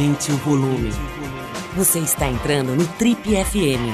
[0.00, 0.90] Aumente o volume.
[1.76, 3.84] Você está entrando no Trip FM.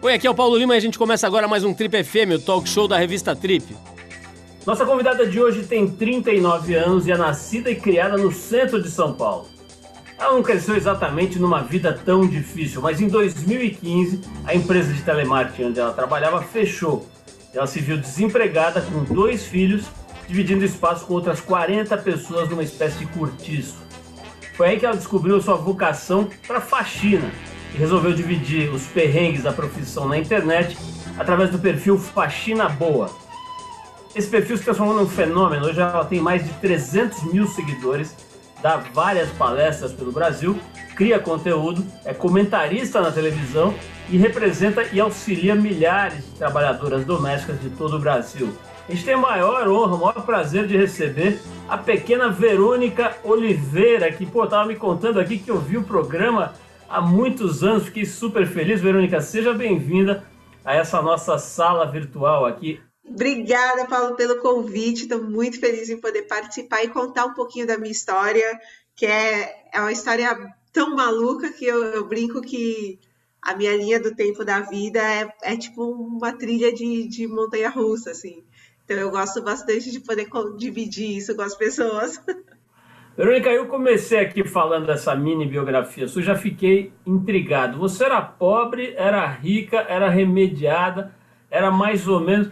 [0.00, 2.36] Oi, aqui é o Paulo Lima e a gente começa agora mais um Trip FM,
[2.36, 3.76] o talk show da revista Trip.
[4.64, 8.88] Nossa convidada de hoje tem 39 anos e é nascida e criada no centro de
[8.88, 9.48] São Paulo.
[10.16, 15.70] Ela não cresceu exatamente numa vida tão difícil, mas em 2015 a empresa de telemarketing
[15.70, 17.04] onde ela trabalhava fechou.
[17.52, 19.86] Ela se viu desempregada com dois filhos,
[20.26, 23.76] dividindo espaço com outras 40 pessoas numa espécie de cortiço.
[24.54, 27.30] Foi aí que ela descobriu sua vocação para faxina
[27.74, 30.76] e resolveu dividir os perrengues da profissão na internet
[31.18, 33.10] através do perfil Faxina Boa.
[34.14, 38.14] Esse perfil se transformou num fenômeno, hoje ela tem mais de 300 mil seguidores
[38.62, 40.58] dá várias palestras pelo Brasil,
[40.96, 43.74] cria conteúdo, é comentarista na televisão
[44.10, 48.52] e representa e auxilia milhares de trabalhadoras domésticas de todo o Brasil.
[48.88, 54.10] A gente tem a maior honra, o maior prazer de receber a pequena Verônica Oliveira,
[54.10, 56.54] que pô, me contando aqui que eu vi o programa
[56.88, 58.80] há muitos anos, fiquei super feliz.
[58.80, 60.24] Verônica, seja bem-vinda
[60.64, 62.80] a essa nossa sala virtual aqui.
[63.06, 65.02] Obrigada, Paulo, pelo convite.
[65.02, 68.58] Estou muito feliz em poder participar e contar um pouquinho da minha história,
[68.96, 70.34] que é, é uma história
[70.72, 72.98] tão maluca que eu, eu brinco que
[73.42, 77.70] a minha linha do tempo da vida é, é tipo uma trilha de, de montanha
[77.70, 78.42] russa, assim.
[78.84, 82.22] Então eu gosto bastante de poder dividir isso com as pessoas.
[83.16, 87.76] Verônica, eu comecei aqui falando dessa mini biografia sua, já fiquei intrigado.
[87.78, 91.12] Você era pobre, era rica, era remediada,
[91.50, 92.48] era mais ou menos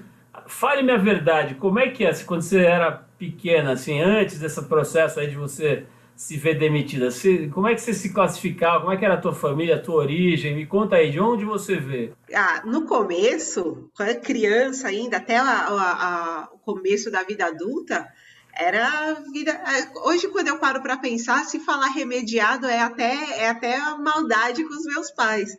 [0.47, 5.21] fale-me a verdade, como é que é quando você era pequena, assim, antes desse processo
[5.21, 7.11] aí de você se ver demitida?
[7.11, 8.81] Você, como é que você se classificava?
[8.81, 10.57] Como é que era a tua família, a tua origem?
[10.57, 12.13] Me conta aí, de onde você vê?
[12.35, 17.45] Ah, no começo, quando era criança ainda, até a, a, a, o começo da vida
[17.45, 18.09] adulta,
[18.55, 19.51] era vida.
[19.53, 24.65] É, hoje, quando eu paro para pensar, se falar remediado é até, é até maldade
[24.65, 25.51] com os meus pais.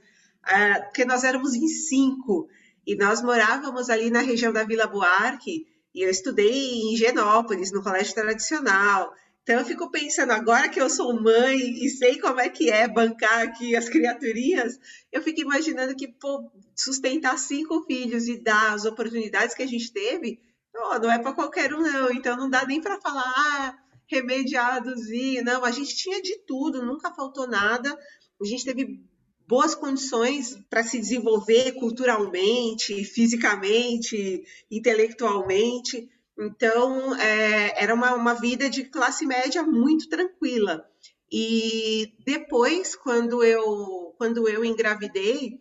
[0.48, 2.50] É, porque nós éramos em cinco.
[2.86, 7.84] E nós morávamos ali na região da Vila Buarque, e eu estudei em Genópolis, no
[7.84, 9.12] colégio tradicional.
[9.48, 12.86] Então eu fico pensando, agora que eu sou mãe e sei como é que é
[12.86, 14.78] bancar aqui as criaturinhas,
[15.10, 19.94] eu fico imaginando que pô, sustentar cinco filhos e dar as oportunidades que a gente
[19.94, 20.42] teve,
[20.76, 22.12] oh, não é para qualquer um, não.
[22.12, 23.78] Então não dá nem para falar, ah,
[24.12, 25.46] remediadozinho.
[25.46, 27.98] Não, a gente tinha de tudo, nunca faltou nada.
[28.42, 29.02] A gente teve
[29.48, 36.10] boas condições para se desenvolver culturalmente, fisicamente, intelectualmente.
[36.38, 40.88] Então, é, era uma, uma vida de classe média muito tranquila.
[41.32, 45.60] E depois, quando eu, quando eu engravidei,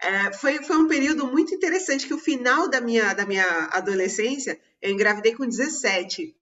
[0.00, 4.60] é, foi, foi um período muito interessante, que o final da minha, da minha adolescência,
[4.80, 6.34] eu engravidei com 17.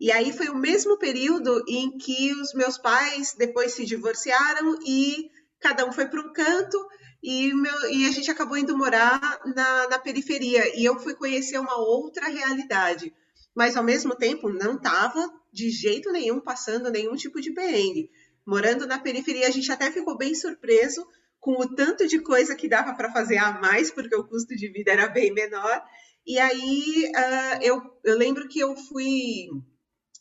[0.00, 5.30] E aí foi o mesmo período em que os meus pais depois se divorciaram e
[5.60, 6.76] cada um foi para um canto
[7.22, 10.76] e, meu, e a gente acabou indo morar na, na periferia.
[10.76, 13.14] E eu fui conhecer uma outra realidade.
[13.54, 18.10] Mas, ao mesmo tempo, não estava de jeito nenhum passando nenhum tipo de perrengue.
[18.44, 21.06] Morando na periferia, a gente até ficou bem surpreso
[21.38, 24.68] com o tanto de coisa que dava para fazer a mais, porque o custo de
[24.68, 25.82] vida era bem menor.
[26.26, 29.48] E aí uh, eu, eu lembro que eu fui,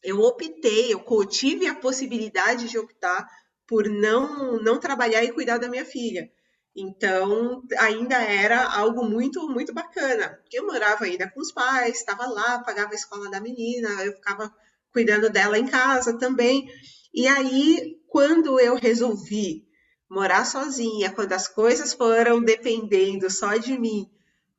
[0.03, 3.28] eu optei, eu tive a possibilidade de optar
[3.67, 6.29] por não não trabalhar e cuidar da minha filha.
[6.75, 10.39] Então, ainda era algo muito, muito bacana.
[10.51, 14.53] Eu morava ainda com os pais, estava lá, pagava a escola da menina, eu ficava
[14.93, 16.67] cuidando dela em casa também.
[17.13, 19.65] E aí, quando eu resolvi
[20.09, 24.09] morar sozinha, quando as coisas foram dependendo só de mim,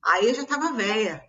[0.02, 1.22] aí eu já estava velha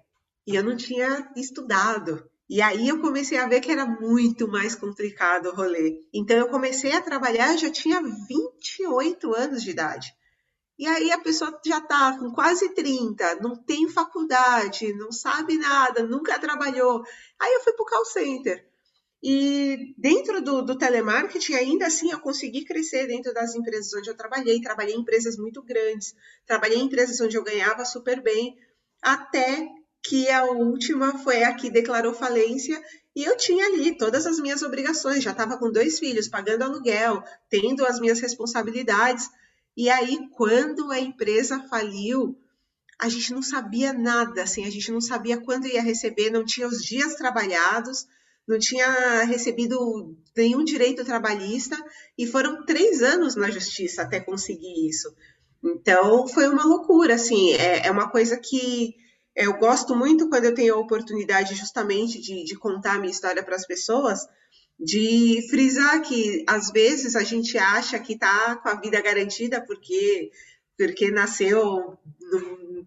[0.45, 2.29] e eu não tinha estudado.
[2.49, 6.01] E aí eu comecei a ver que era muito mais complicado o rolê.
[6.13, 10.13] Então eu comecei a trabalhar, já tinha 28 anos de idade.
[10.77, 16.03] E aí a pessoa já está com quase 30, não tem faculdade, não sabe nada,
[16.03, 17.03] nunca trabalhou.
[17.39, 18.67] Aí eu fui para o call center.
[19.21, 24.17] E dentro do, do, telemarketing, ainda assim, eu consegui crescer dentro das empresas onde eu
[24.17, 24.59] trabalhei.
[24.59, 26.13] Trabalhei em empresas muito grandes,
[26.45, 28.57] trabalhei em empresas onde eu ganhava super bem,
[29.01, 29.69] até
[30.03, 32.83] que a última foi a que declarou falência
[33.15, 37.23] e eu tinha ali todas as minhas obrigações, já estava com dois filhos, pagando aluguel,
[37.49, 39.29] tendo as minhas responsabilidades.
[39.75, 42.37] E aí, quando a empresa faliu,
[42.99, 46.67] a gente não sabia nada, assim, a gente não sabia quando ia receber, não tinha
[46.67, 48.07] os dias trabalhados,
[48.47, 51.75] não tinha recebido nenhum direito trabalhista,
[52.17, 55.13] e foram três anos na justiça até conseguir isso.
[55.63, 58.95] Então, foi uma loucura, assim, é, é uma coisa que
[59.35, 63.41] eu gosto muito quando eu tenho a oportunidade justamente de, de contar a minha história
[63.41, 64.27] para as pessoas,
[64.83, 70.29] de frisar que às vezes a gente acha que está com a vida garantida porque
[70.77, 71.97] porque nasceu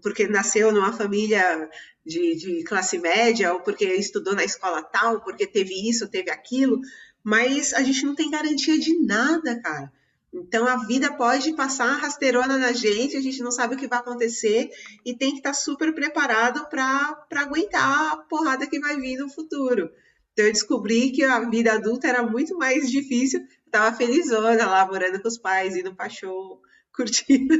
[0.03, 1.71] porque nasceu numa família
[2.05, 6.81] de, de, classe média ou porque estudou na escola tal, porque teve isso, teve aquilo,
[7.25, 9.91] mas a gente não tem garantia de nada, cara.
[10.33, 14.01] Então a vida pode passar rasteirona na gente, a gente não sabe o que vai
[14.01, 14.69] acontecer
[15.05, 19.91] e tem que estar super preparado para aguentar a porrada que vai vir no futuro.
[20.37, 23.41] Então eu descobri que a vida adulta era muito mais difícil.
[23.65, 26.61] Estava felizona lá, morando com os pais, indo para show,
[26.95, 27.55] curtindo.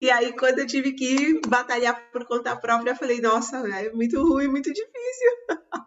[0.00, 4.20] e aí, quando eu tive que batalhar por conta própria, eu falei, nossa, é muito
[4.20, 5.30] ruim, muito difícil.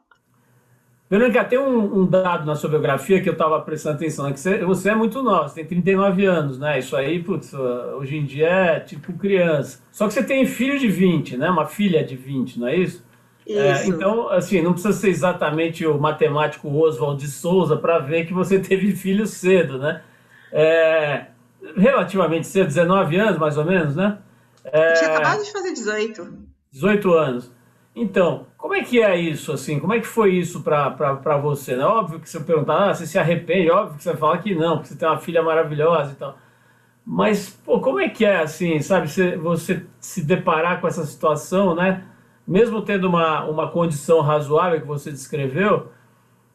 [1.10, 4.32] Verônica, tem um, um, dado na sua biografia que eu estava prestando atenção, né?
[4.32, 6.78] que você, você, é muito nova, você tem 39 anos, né?
[6.78, 9.82] Isso aí, putz, hoje em dia é tipo criança.
[9.92, 11.50] Só que você tem filho de 20, né?
[11.50, 13.04] Uma filha de 20, não é isso?
[13.58, 18.34] É, então, assim, não precisa ser exatamente o matemático Oswald de Souza para ver que
[18.34, 20.04] você teve filho cedo, né?
[20.52, 21.26] É,
[21.76, 24.20] relativamente cedo, 19 anos mais ou menos, né?
[24.64, 26.34] É, tinha acabado de fazer 18.
[26.72, 27.52] 18 anos.
[27.96, 29.80] Então, como é que é isso, assim?
[29.80, 31.76] Como é que foi isso para você?
[31.76, 31.84] Né?
[31.84, 34.90] Óbvio que você perguntar, ah, você se arrepende, óbvio que você fala que não, porque
[34.90, 36.38] você tem uma filha maravilhosa e tal.
[37.04, 41.74] Mas, pô, como é que é, assim, sabe, você, você se deparar com essa situação,
[41.74, 42.06] né?
[42.50, 45.92] Mesmo tendo uma, uma condição razoável que você descreveu,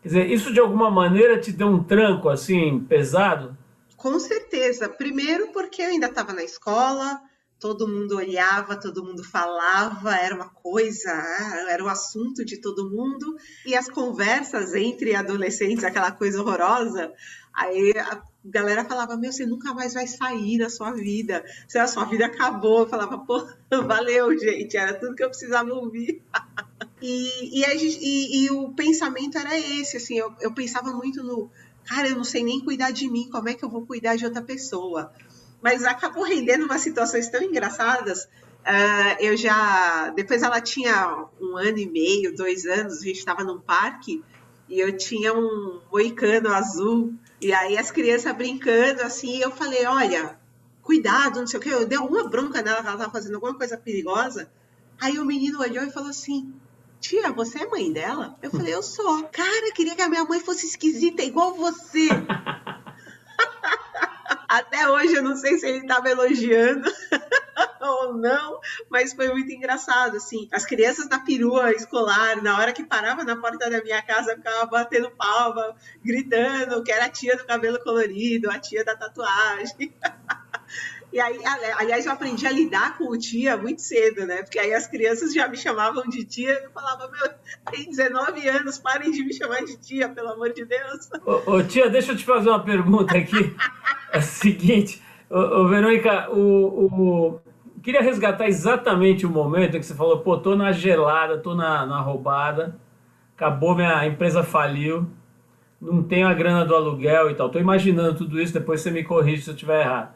[0.02, 3.56] quer dizer, isso de alguma maneira te deu um tranco, assim, pesado?
[3.96, 4.88] Com certeza.
[4.88, 7.20] Primeiro porque eu ainda estava na escola,
[7.60, 11.12] todo mundo olhava, todo mundo falava, era uma coisa,
[11.70, 17.12] era o assunto de todo mundo, e as conversas entre adolescentes, aquela coisa horrorosa,
[17.54, 17.94] aí
[18.44, 22.26] galera falava, meu, você nunca mais vai sair da sua vida, se a sua vida
[22.26, 23.46] acabou, eu falava, pô,
[23.86, 26.22] valeu, gente, era tudo que eu precisava ouvir.
[27.00, 31.50] e, e, gente, e, e, o pensamento era esse, assim, eu, eu pensava muito no,
[31.84, 34.24] cara, eu não sei nem cuidar de mim, como é que eu vou cuidar de
[34.24, 35.12] outra pessoa?
[35.64, 38.24] mas acabou rendendo umas situações tão engraçadas.
[38.24, 40.10] Uh, eu já.
[40.10, 44.22] Depois ela tinha um ano e meio, dois anos, a gente estava num parque
[44.68, 47.14] e eu tinha um moicano azul.
[47.44, 50.40] E aí as crianças brincando assim, eu falei: olha,
[50.80, 51.68] cuidado, não sei o que.
[51.68, 54.50] Eu dei uma bronca nela que ela estava fazendo alguma coisa perigosa.
[54.98, 56.54] Aí o menino olhou e falou assim:
[56.98, 58.38] Tia, você é mãe dela?
[58.40, 59.24] Eu falei: Eu sou.
[59.24, 62.08] Cara, queria que a minha mãe fosse esquisita, igual você.
[64.48, 66.90] Até hoje eu não sei se ele estava elogiando
[67.88, 70.48] ou não, mas foi muito engraçado, assim.
[70.52, 74.66] As crianças na perua escolar, na hora que parava na porta da minha casa, ficava
[74.66, 79.92] batendo palma, gritando que era a tia do cabelo colorido, a tia da tatuagem.
[81.14, 81.38] E aí,
[81.78, 84.42] aliás, eu aprendi a lidar com o tia muito cedo, né?
[84.42, 87.30] Porque aí as crianças já me chamavam de tia eu falava, meu,
[87.70, 91.08] tem 19 anos, parem de me chamar de tia, pelo amor de Deus.
[91.24, 93.54] Ô, ô tia, deixa eu te fazer uma pergunta aqui.
[94.12, 96.40] é o seguinte, ô, ô Verônica, o,
[96.84, 97.40] o,
[97.84, 101.84] queria resgatar exatamente o momento em que você falou, pô, tô na gelada, tô na,
[101.84, 102.74] na roubada,
[103.36, 105.06] acabou, minha empresa faliu,
[105.78, 107.50] não tenho a grana do aluguel e tal.
[107.50, 110.14] Tô imaginando tudo isso, depois você me corrige se eu estiver errado.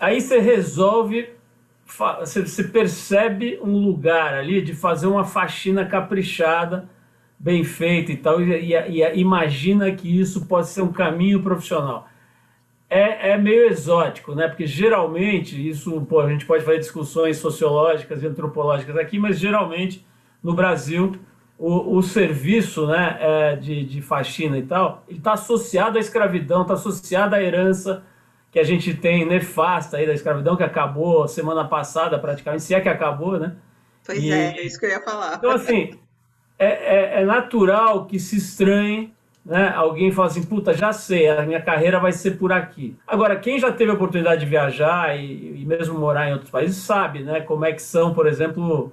[0.00, 1.28] Aí você resolve,
[2.20, 6.88] você percebe um lugar ali de fazer uma faxina caprichada,
[7.38, 12.08] bem feita e tal, e, e, e imagina que isso pode ser um caminho profissional.
[12.96, 14.46] É, é, meio exótico, né?
[14.46, 20.06] Porque geralmente, isso, pô, a gente pode fazer discussões sociológicas e antropológicas aqui, mas geralmente
[20.42, 21.18] no Brasil
[21.58, 26.62] o, o serviço né, é, de, de faxina e tal, ele está associado à escravidão,
[26.62, 28.04] está associado à herança
[28.50, 32.80] que a gente tem nefasta aí da escravidão, que acabou semana passada praticamente, se é
[32.80, 33.56] que acabou, né?
[34.06, 35.36] Pois e, é, é isso que eu ia falar.
[35.36, 35.98] Então, assim,
[36.56, 39.12] é, é, é, natural que se estranhe,
[39.44, 39.72] né?
[39.74, 42.96] Alguém fala assim, puta, já sei, a minha carreira vai ser por aqui.
[43.06, 46.76] Agora, quem já teve a oportunidade de viajar e, e mesmo morar em outros países
[46.78, 47.40] sabe, né?
[47.40, 48.90] Como é que são, por exemplo,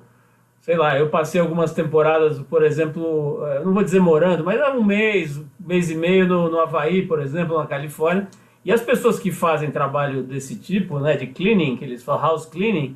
[0.61, 4.83] sei lá, eu passei algumas temporadas, por exemplo, eh, não vou dizer morando, mas um
[4.83, 8.27] mês, mês e meio no, no Havaí, por exemplo, na Califórnia,
[8.63, 12.45] e as pessoas que fazem trabalho desse tipo, né, de cleaning, que eles falam house
[12.45, 12.95] cleaning,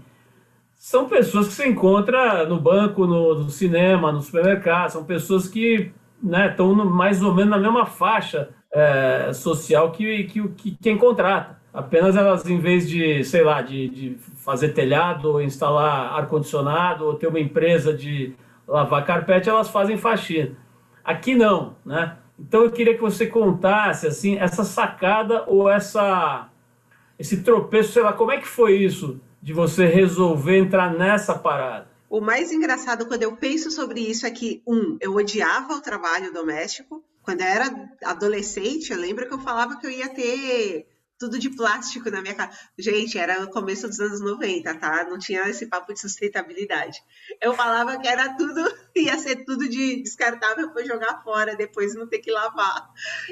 [0.75, 5.91] são pessoas que você encontra no banco, no, no cinema, no supermercado, são pessoas que
[6.25, 11.59] estão né, mais ou menos na mesma faixa é, social que, que, que, quem contrata.
[11.73, 17.15] Apenas elas, em vez de, sei lá, de, de fazer telhado, ou instalar ar-condicionado, ou
[17.15, 18.33] ter uma empresa de
[18.67, 20.51] lavar carpete, elas fazem faxina.
[21.03, 22.17] Aqui não, né?
[22.39, 26.49] Então eu queria que você contasse assim essa sacada ou essa
[27.17, 31.87] esse tropeço, sei lá, como é que foi isso de você resolver entrar nessa parada?
[32.09, 36.31] O mais engraçado quando eu penso sobre isso é que, um, eu odiava o trabalho
[36.31, 37.03] doméstico.
[37.21, 41.49] Quando eu era adolescente, eu lembro que eu falava que eu ia ter tudo de
[41.49, 42.57] plástico na minha casa.
[42.77, 45.05] Gente, era no começo dos anos 90, tá?
[45.09, 47.01] Não tinha esse papo de sustentabilidade.
[47.41, 48.61] Eu falava que era tudo,
[48.95, 52.89] ia ser tudo de descartável para jogar fora, depois não ter que lavar.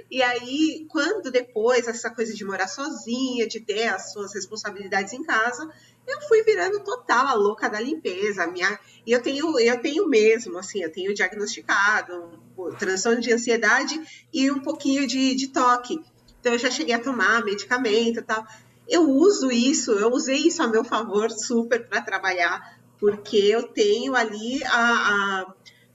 [0.10, 5.24] E aí, quando depois, essa coisa de morar sozinha, de ter as suas responsabilidades em
[5.24, 5.70] casa,
[6.08, 8.48] eu fui virando total a louca da limpeza.
[8.48, 8.80] Minha...
[9.06, 14.00] E eu tenho, eu tenho mesmo, assim, eu tenho diagnosticado um transtorno de ansiedade
[14.34, 16.00] e um pouquinho de, de toque.
[16.40, 18.46] Então eu já cheguei a tomar medicamento e tal.
[18.88, 24.14] Eu uso isso, eu usei isso a meu favor super para trabalhar, porque eu tenho
[24.16, 25.46] ali a,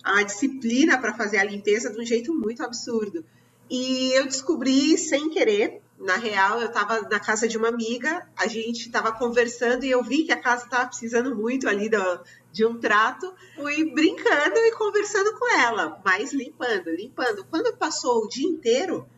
[0.05, 3.25] a, a disciplina para fazer a limpeza de um jeito muito absurdo.
[3.71, 8.47] E eu descobri sem querer, na real, eu estava na casa de uma amiga, a
[8.47, 11.99] gente estava conversando e eu vi que a casa estava precisando muito ali do,
[12.53, 13.35] de um trato.
[13.57, 17.45] Fui brincando e conversando com ela, mas limpando, limpando.
[17.51, 19.09] Quando passou o dia inteiro,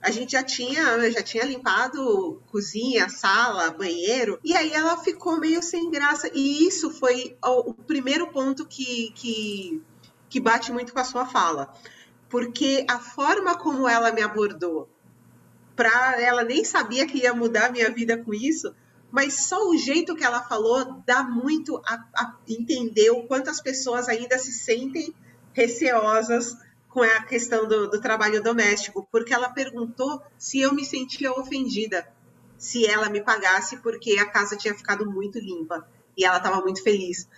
[0.00, 5.62] a gente já tinha, já tinha limpado cozinha, sala, banheiro, e aí ela ficou meio
[5.62, 6.30] sem graça.
[6.32, 9.82] E isso foi o, o primeiro ponto que, que,
[10.28, 11.72] que bate muito com a sua fala.
[12.30, 14.88] Porque a forma como ela me abordou,
[15.76, 18.74] para ela nem sabia que ia mudar a minha vida com isso,
[19.10, 23.60] mas só o jeito que ela falou dá muito a, a entender o quanto as
[23.60, 25.14] pessoas ainda se sentem
[25.52, 26.56] receosas
[26.88, 32.06] com a questão do, do trabalho doméstico, porque ela perguntou se eu me sentia ofendida
[32.56, 36.82] se ela me pagasse porque a casa tinha ficado muito limpa e ela estava muito
[36.82, 37.28] feliz.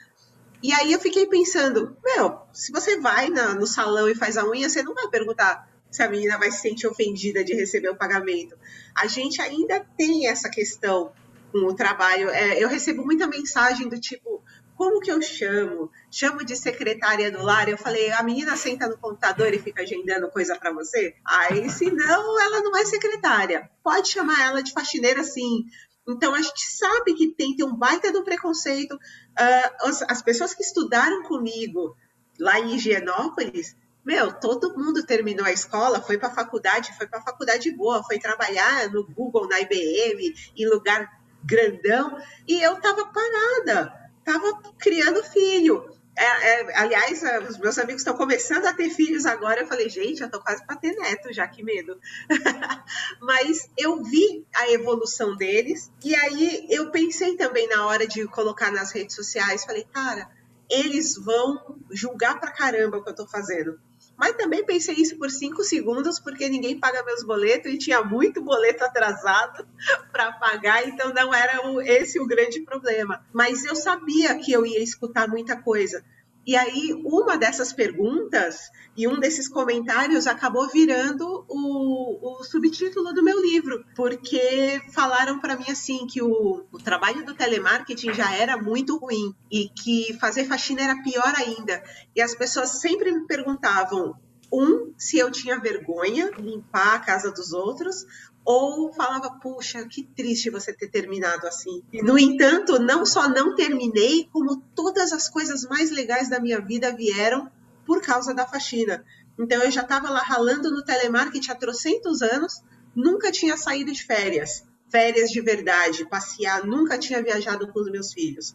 [0.62, 4.46] E aí eu fiquei pensando, meu, se você vai na, no salão e faz a
[4.46, 7.96] unha, você não vai perguntar se a menina vai se sentir ofendida de receber o
[7.96, 8.54] pagamento.
[8.96, 11.12] A gente ainda tem essa questão
[11.50, 12.28] com o trabalho.
[12.28, 14.42] É, eu recebo muita mensagem do tipo,
[14.76, 15.90] como que eu chamo?
[16.10, 17.66] Chamo de secretária do lar.
[17.68, 21.14] Eu falei, a menina senta no computador e fica agendando coisa para você?
[21.24, 23.70] Aí, se não, ela não é secretária.
[23.82, 25.64] Pode chamar ela de faxineira, sim.
[26.06, 28.94] Então, a gente sabe que tem, tem um baita do preconceito.
[28.94, 31.96] Uh, as, as pessoas que estudaram comigo
[32.38, 33.74] lá em Higienópolis,
[34.06, 38.04] meu, todo mundo terminou a escola, foi para a faculdade, foi para a faculdade boa,
[38.04, 41.10] foi trabalhar no Google, na IBM, em lugar
[41.44, 45.88] grandão, e eu tava parada estava criando filho.
[46.18, 49.60] É, é, aliás, é, os meus amigos estão começando a ter filhos agora.
[49.60, 52.00] Eu falei, gente, eu tô quase para ter neto já, que medo.
[53.20, 58.72] Mas eu vi a evolução deles, e aí eu pensei também na hora de colocar
[58.72, 60.28] nas redes sociais, falei, cara,
[60.68, 63.78] eles vão julgar pra caramba o que eu tô fazendo.
[64.16, 68.42] Mas também pensei isso por cinco segundos, porque ninguém paga meus boletos e tinha muito
[68.42, 69.66] boleto atrasado
[70.10, 73.24] para pagar, então não era esse o grande problema.
[73.32, 76.02] Mas eu sabia que eu ia escutar muita coisa.
[76.46, 83.22] E aí, uma dessas perguntas e um desses comentários acabou virando o, o subtítulo do
[83.22, 88.56] meu livro, porque falaram para mim assim que o, o, trabalho do telemarketing já era
[88.56, 91.82] muito ruim e que fazer faxina era pior ainda.
[92.14, 94.14] E as pessoas sempre me perguntavam
[94.52, 98.06] um, se eu tinha vergonha de limpar a casa dos outros,
[98.46, 101.82] ou falava, puxa, que triste você ter terminado assim.
[101.92, 106.60] E, no entanto, não só não terminei, como todas as coisas mais legais da minha
[106.60, 107.50] vida vieram
[107.84, 109.04] por causa da faxina.
[109.36, 112.62] Então, eu já estava lá ralando no telemarketing há trocentos anos,
[112.94, 118.12] nunca tinha saído de férias, férias de verdade, passear, nunca tinha viajado com os meus
[118.12, 118.54] filhos.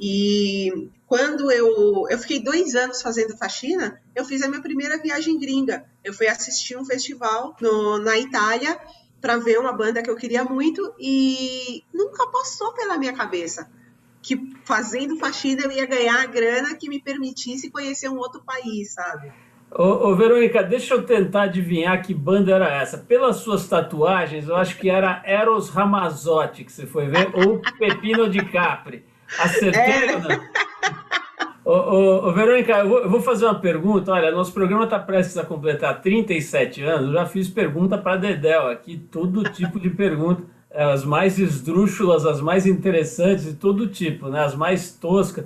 [0.00, 5.38] E quando eu, eu fiquei dois anos fazendo faxina, eu fiz a minha primeira viagem
[5.38, 5.84] gringa.
[6.02, 8.78] Eu fui assistir um festival no, na Itália
[9.26, 13.68] para ver uma banda que eu queria muito e nunca passou pela minha cabeça
[14.22, 18.94] que fazendo faxina eu ia ganhar a grana que me permitisse conhecer um outro país,
[18.94, 19.32] sabe?
[19.68, 22.98] Ô, ô, Verônica, deixa eu tentar adivinhar que banda era essa.
[22.98, 28.30] Pelas suas tatuagens, eu acho que era Eros Ramazotti que você foi ver, ou Pepino
[28.30, 29.04] de Capri.
[29.40, 30.14] Acertei é.
[30.14, 30.65] ou não?
[31.66, 34.12] Ô, ô, ô, Verônica, eu vou, eu vou, fazer uma pergunta.
[34.12, 37.08] Olha, nosso programa está prestes a completar 37 anos.
[37.08, 40.44] Eu já fiz pergunta para Dedel aqui, todo tipo de pergunta.
[40.70, 44.44] É, as mais esdrúxulas, as mais interessantes, de todo tipo, né?
[44.44, 45.44] as mais toscas.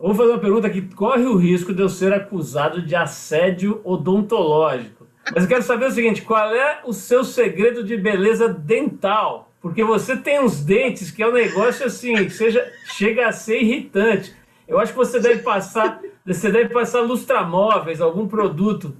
[0.00, 3.78] Eu vou fazer uma pergunta que corre o risco de eu ser acusado de assédio
[3.84, 5.06] odontológico.
[5.34, 9.52] Mas eu quero saber o seguinte: qual é o seu segredo de beleza dental?
[9.60, 13.60] Porque você tem uns dentes que é um negócio assim, que seja, chega a ser
[13.60, 14.34] irritante.
[14.66, 18.96] Eu acho que você deve passar, você deve passar lustramóveis, algum produto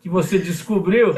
[0.00, 1.14] que você descobriu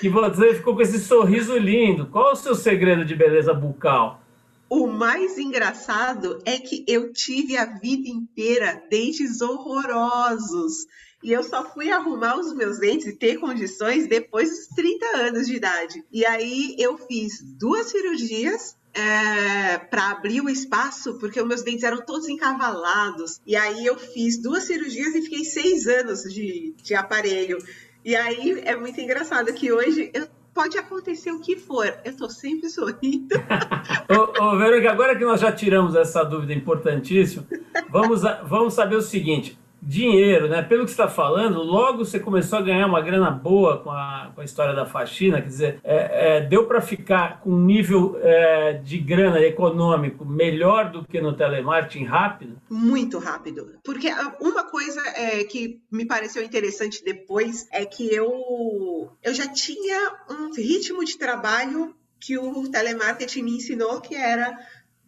[0.00, 2.06] que você ficou com esse sorriso lindo.
[2.06, 4.20] Qual é o seu segredo de beleza bucal?
[4.68, 10.86] O mais engraçado é que eu tive a vida inteira dentes horrorosos.
[11.22, 15.46] E eu só fui arrumar os meus dentes e ter condições depois dos 30 anos
[15.46, 16.02] de idade.
[16.10, 21.82] E aí eu fiz duas cirurgias é, para abrir o espaço, porque os meus dentes
[21.82, 23.40] eram todos encavalados.
[23.46, 27.58] E aí eu fiz duas cirurgias e fiquei seis anos de, de aparelho.
[28.04, 32.28] E aí é muito engraçado que hoje eu, pode acontecer o que for, eu tô
[32.28, 33.34] sempre sorrindo.
[34.10, 37.46] ô, ô, Verônica, agora que nós já tiramos essa dúvida importantíssima,
[37.90, 40.62] vamos, vamos saber o seguinte: dinheiro, né?
[40.62, 44.40] Pelo que está falando, logo você começou a ganhar uma grana boa com a, com
[44.40, 48.74] a história da faxina, quer dizer, é, é, deu para ficar com um nível é,
[48.74, 52.56] de grana econômico melhor do que no telemarketing rápido?
[52.70, 53.72] Muito rápido.
[53.82, 54.08] Porque
[54.40, 60.54] uma coisa é, que me pareceu interessante depois é que eu, eu já tinha um
[60.54, 64.56] ritmo de trabalho que o telemarketing me ensinou que era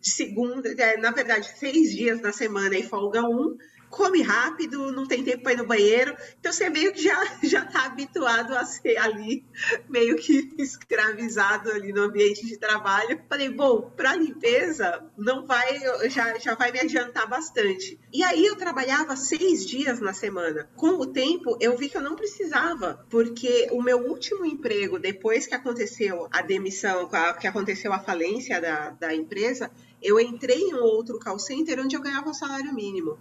[0.01, 3.57] de segunda, é, na verdade, seis dias na semana e folga um,
[3.95, 6.17] come rápido, não tem tempo para ir no banheiro.
[6.41, 9.45] Então você meio que já já está habituado a ser ali
[9.89, 13.21] meio que escravizado ali no ambiente de trabalho.
[13.29, 17.99] Falei, bom, para limpeza não vai, já já vai me adiantar bastante.
[18.13, 20.69] E aí eu trabalhava seis dias na semana.
[20.75, 25.47] Com o tempo eu vi que eu não precisava, porque o meu último emprego depois
[25.47, 27.09] que aconteceu a demissão,
[27.41, 29.71] que aconteceu a falência da, da empresa,
[30.03, 33.17] eu entrei em um outro call center onde eu ganhava um salário mínimo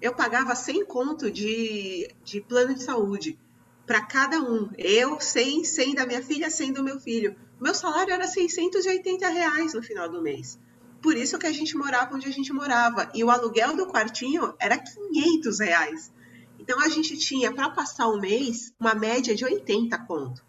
[0.00, 3.38] eu pagava 100 conto de, de plano de saúde
[3.86, 4.68] para cada um.
[4.76, 7.36] Eu, 100, 100 da minha filha, 100 do meu filho.
[7.60, 10.58] Meu salário era 680 reais no final do mês.
[11.00, 13.10] Por isso que a gente morava onde a gente morava.
[13.14, 16.12] E o aluguel do quartinho era 500 reais.
[16.58, 20.44] Então a gente tinha para passar o mês uma média de 80 conto.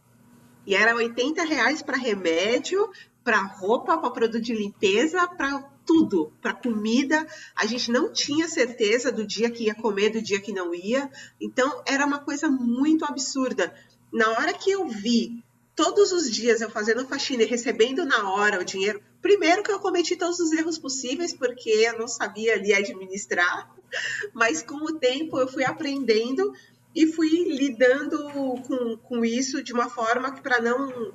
[0.65, 2.89] E era 80 reais para remédio,
[3.27, 7.27] para roupa, para produto de limpeza, para tudo, para comida.
[7.57, 11.11] A gente não tinha certeza do dia que ia comer, do dia que não ia.
[11.41, 13.75] Então era uma coisa muito absurda.
[14.13, 15.43] Na hora que eu vi
[15.75, 19.79] todos os dias eu fazendo faxina e recebendo na hora o dinheiro, primeiro que eu
[19.81, 23.75] cometi todos os erros possíveis porque eu não sabia ali administrar,
[24.33, 26.53] mas com o tempo eu fui aprendendo
[26.95, 28.29] e fui lidando
[28.65, 31.11] com, com isso de uma forma que para não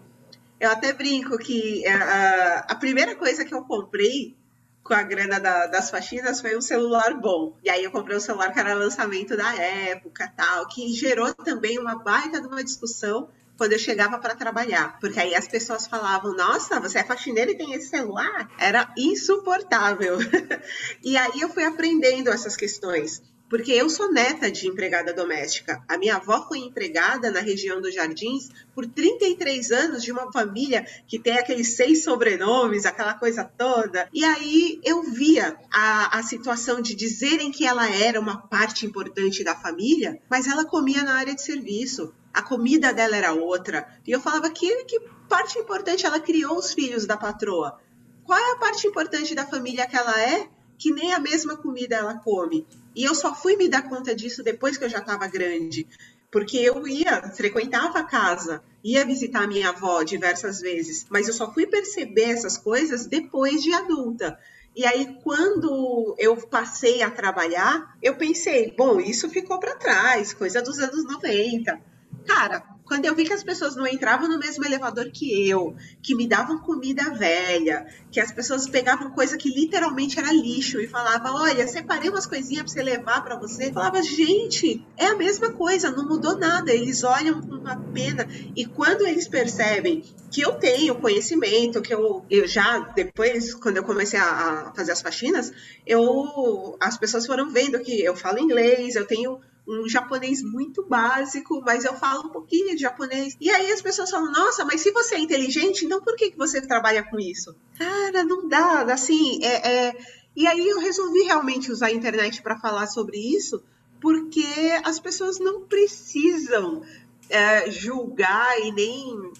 [0.62, 4.36] eu até brinco que a, é, a, primeira coisa que eu comprei
[4.84, 7.58] com a grana da, das faxinas foi um celular bom.
[7.64, 11.80] E aí eu comprei um celular que era lançamento da época, tal, que gerou também
[11.80, 16.32] uma baita de uma discussão quando eu chegava para trabalhar, porque aí as pessoas falavam:
[16.36, 18.48] "Nossa, você é faxineira e tem esse celular?".
[18.56, 20.18] Era insuportável.
[21.02, 23.20] e aí eu fui aprendendo essas questões.
[23.52, 25.84] Porque eu sou neta de empregada doméstica.
[25.86, 30.86] A minha avó foi empregada na região dos Jardins por 33 anos de uma família
[31.06, 34.08] que tem aqueles seis sobrenomes, aquela coisa toda.
[34.10, 39.44] E aí eu via a, a situação de dizerem que ela era uma parte importante
[39.44, 42.14] da família, mas ela comia na área de serviço.
[42.32, 43.86] A comida dela era outra.
[44.06, 47.78] E eu falava que, que parte importante ela criou os filhos da patroa.
[48.24, 50.48] Qual é a parte importante da família que ela é?
[50.82, 52.66] Que nem a mesma comida ela come.
[52.92, 55.86] E eu só fui me dar conta disso depois que eu já estava grande,
[56.28, 61.54] porque eu ia, frequentava a casa, ia visitar minha avó diversas vezes, mas eu só
[61.54, 64.36] fui perceber essas coisas depois de adulta.
[64.74, 70.60] E aí, quando eu passei a trabalhar, eu pensei, bom, isso ficou para trás, coisa
[70.60, 71.80] dos anos 90.
[72.26, 76.14] Cara, quando eu vi que as pessoas não entravam no mesmo elevador que eu, que
[76.14, 81.36] me davam comida velha, que as pessoas pegavam coisa que literalmente era lixo e falavam:
[81.36, 83.68] Olha, separei umas coisinhas para você levar para você.
[83.68, 86.70] Eu falava: Gente, é a mesma coisa, não mudou nada.
[86.70, 88.28] Eles olham com uma pena.
[88.54, 93.84] E quando eles percebem que eu tenho conhecimento, que eu, eu já, depois, quando eu
[93.84, 94.24] comecei a,
[94.68, 95.50] a fazer as faxinas,
[95.86, 101.60] eu, as pessoas foram vendo que eu falo inglês, eu tenho um japonês muito básico,
[101.64, 103.36] mas eu falo um pouquinho de japonês.
[103.40, 106.36] E aí as pessoas falam, nossa, mas se você é inteligente, então por que, que
[106.38, 107.54] você trabalha com isso?
[107.78, 109.96] Cara, não dá, assim, é, é...
[110.34, 113.62] E aí eu resolvi realmente usar a internet para falar sobre isso,
[114.00, 114.46] porque
[114.82, 116.82] as pessoas não precisam
[117.28, 119.32] é, julgar e nem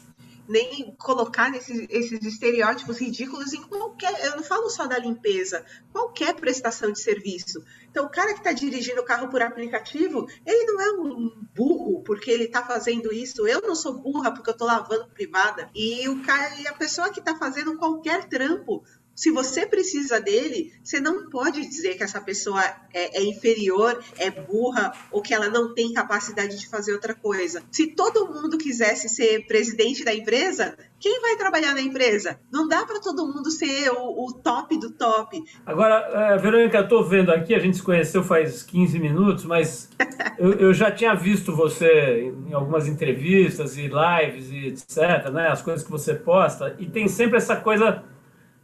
[0.53, 4.13] nem colocar nesses, esses estereótipos ridículos em qualquer.
[4.27, 7.65] Eu não falo só da limpeza, qualquer prestação de serviço.
[7.91, 12.03] Então, o cara que está dirigindo o carro por aplicativo, ele não é um burro
[12.03, 13.47] porque ele está fazendo isso.
[13.47, 15.71] Eu não sou burra porque eu estou lavando privada.
[15.75, 20.73] E o cara, e a pessoa que está fazendo qualquer trampo se você precisa dele,
[20.83, 25.49] você não pode dizer que essa pessoa é, é, inferior, é burra ou que ela
[25.49, 27.63] não tem capacidade de fazer outra coisa.
[27.71, 32.39] Se todo mundo quisesse ser presidente da empresa, Quem vai trabalhar na empresa?
[32.49, 35.43] Não dá para todo mundo ser o, o, top do top.
[35.67, 39.91] Agora, é, Verônica, eu estou vendo aqui, a gente se conheceu faz 15 minutos, mas
[40.39, 45.49] eu, eu, já tinha visto você em algumas entrevistas e lives e etc, né?
[45.49, 48.05] As coisas que você posta, e tem sempre essa coisa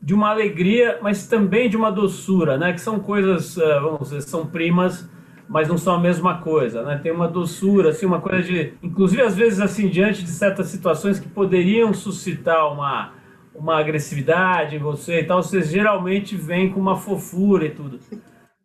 [0.00, 2.72] de uma alegria, mas também de uma doçura, né?
[2.72, 5.08] Que são coisas, é, vamos dizer, são primas
[5.48, 7.00] mas não são a mesma coisa, né?
[7.02, 11.18] Tem uma doçura, assim, uma coisa de, inclusive às vezes assim diante de certas situações
[11.18, 13.14] que poderiam suscitar uma
[13.54, 17.98] uma agressividade em você e tal, você geralmente vem com uma fofura e tudo.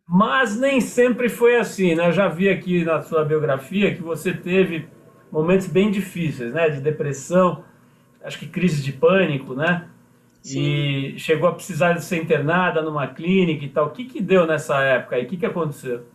[0.08, 2.10] Mas nem sempre foi assim, né?
[2.10, 4.88] Eu já vi aqui na sua biografia que você teve
[5.32, 6.70] momentos bem difíceis, né?
[6.70, 7.64] De depressão,
[8.24, 9.88] acho que crise de pânico, né?
[10.44, 10.60] Sim.
[10.60, 13.88] E chegou a precisar de ser internada numa clínica e tal.
[13.88, 16.06] O que que deu nessa época e o que que aconteceu?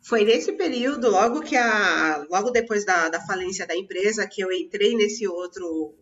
[0.00, 4.50] Foi nesse período, logo que a, logo depois da, da falência da empresa, que eu
[4.52, 5.94] entrei nesse outro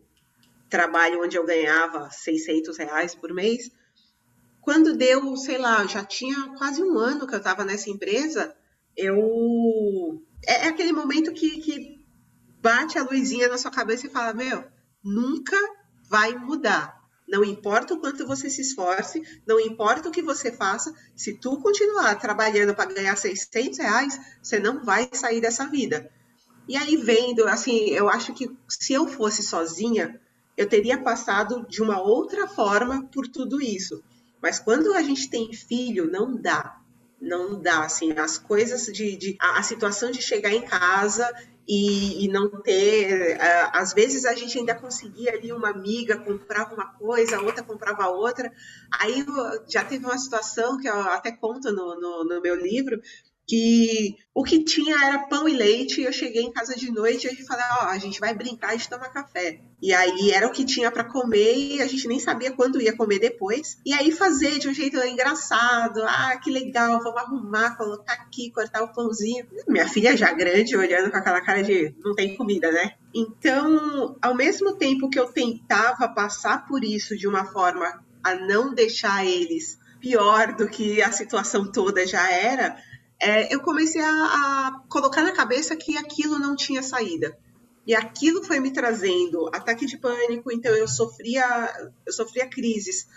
[0.69, 3.71] trabalho onde eu ganhava 600 reais por mês.
[4.61, 8.55] Quando deu, sei lá, já tinha quase um ano que eu estava nessa empresa,
[8.95, 11.99] eu é, é aquele momento que, que
[12.61, 14.63] bate a luzinha na sua cabeça e fala: Meu,
[15.03, 15.57] nunca
[16.09, 16.98] vai mudar.
[17.29, 21.61] Não importa o quanto você se esforce, não importa o que você faça, se tu
[21.61, 26.09] continuar trabalhando para ganhar 600 reais, você não vai sair dessa vida.
[26.67, 30.19] E aí vendo, assim, eu acho que se eu fosse sozinha,
[30.57, 34.03] eu teria passado de uma outra forma por tudo isso.
[34.41, 36.78] Mas quando a gente tem filho, não dá.
[37.21, 39.17] Não dá, assim, as coisas de.
[39.17, 41.29] de a, a situação de chegar em casa
[41.67, 43.35] e, e, não ter.
[43.35, 47.63] Uh, às vezes a gente ainda conseguia ali uma amiga comprava uma coisa, a outra
[47.63, 48.51] comprava outra.
[48.99, 49.25] Aí
[49.67, 52.99] já teve uma situação que eu até conto no, no, no meu livro,
[53.49, 57.25] que o que tinha era pão e leite, e eu cheguei em casa de noite
[57.25, 59.59] e a gente falou, ó, oh, a gente vai brincar de tomar café.
[59.81, 62.95] E aí era o que tinha para comer e a gente nem sabia quando ia
[62.95, 63.79] comer depois.
[63.83, 68.83] E aí fazer de um jeito engraçado, ah, que legal, vamos arrumar, colocar aqui, cortar
[68.83, 69.47] o pãozinho.
[69.67, 72.91] Minha filha já grande, olhando com aquela cara de não tem comida, né?
[73.13, 78.75] Então, ao mesmo tempo que eu tentava passar por isso de uma forma a não
[78.75, 82.77] deixar eles pior do que a situação toda já era,
[83.21, 87.37] é, eu comecei a, a colocar na cabeça que aquilo não tinha saída.
[87.85, 93.07] E aquilo foi me trazendo ataque de pânico, então eu sofria, eu sofria crises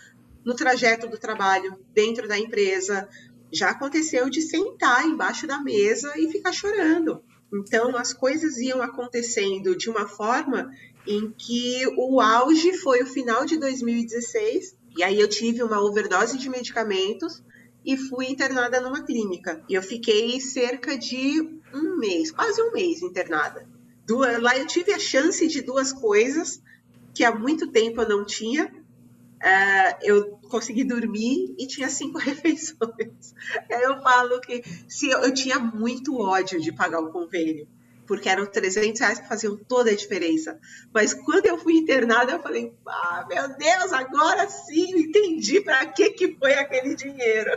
[0.44, 3.08] no trajeto do trabalho, dentro da empresa.
[3.52, 7.22] Já aconteceu de sentar embaixo da mesa e ficar chorando.
[7.52, 10.70] Então as coisas iam acontecendo de uma forma
[11.06, 16.38] em que o auge foi o final de 2016, e aí eu tive uma overdose
[16.38, 17.42] de medicamentos
[17.84, 19.62] e fui internada numa clínica.
[19.68, 21.40] E eu fiquei cerca de
[21.74, 23.66] um mês, quase um mês internada.
[24.40, 26.62] lá eu tive a chance de duas coisas
[27.14, 28.66] que há muito tempo eu não tinha.
[29.42, 33.34] Uh, eu consegui dormir e tinha cinco refeições.
[33.68, 37.66] Eu falo que se eu, eu tinha muito ódio de pagar o convênio
[38.12, 40.60] porque eram 300 reais que faziam toda a diferença.
[40.92, 46.10] Mas quando eu fui internada, eu falei, ah, meu Deus, agora sim entendi para que,
[46.10, 47.50] que foi aquele dinheiro.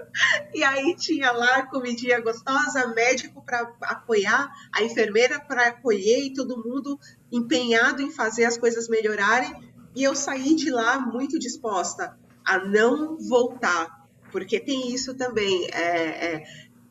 [0.53, 6.63] E aí tinha lá comidinha gostosa, médico para apoiar, a enfermeira para acolher e todo
[6.63, 6.97] mundo
[7.29, 9.53] empenhado em fazer as coisas melhorarem.
[9.93, 15.67] E eu saí de lá muito disposta a não voltar, porque tem isso também.
[15.73, 16.43] É, é,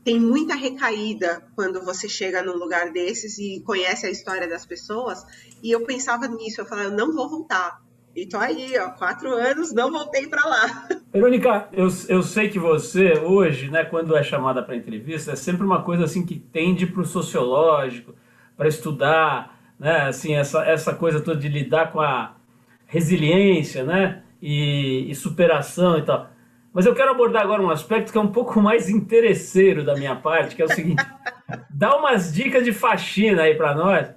[0.05, 5.25] tem muita recaída quando você chega num lugar desses e conhece a história das pessoas.
[5.63, 7.83] E eu pensava nisso, eu falava, eu não vou voltar.
[8.15, 10.89] E tô aí, ó, quatro anos, não voltei para lá.
[11.13, 15.65] Verônica, eu, eu sei que você hoje, né, quando é chamada para entrevista, é sempre
[15.65, 18.15] uma coisa assim que tende para o sociológico,
[18.57, 22.37] para estudar, né, assim essa essa coisa toda de lidar com a
[22.87, 26.31] resiliência, né, e, e superação e tal.
[26.75, 30.17] Mas eu quero abordar agora um aspecto que é um pouco mais interesseiro da minha
[30.17, 31.07] parte, que é o seguinte:
[31.71, 34.09] dá umas dicas de faxina aí para nós,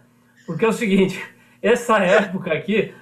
[0.47, 1.23] porque é o seguinte,
[1.61, 2.93] essa época aqui,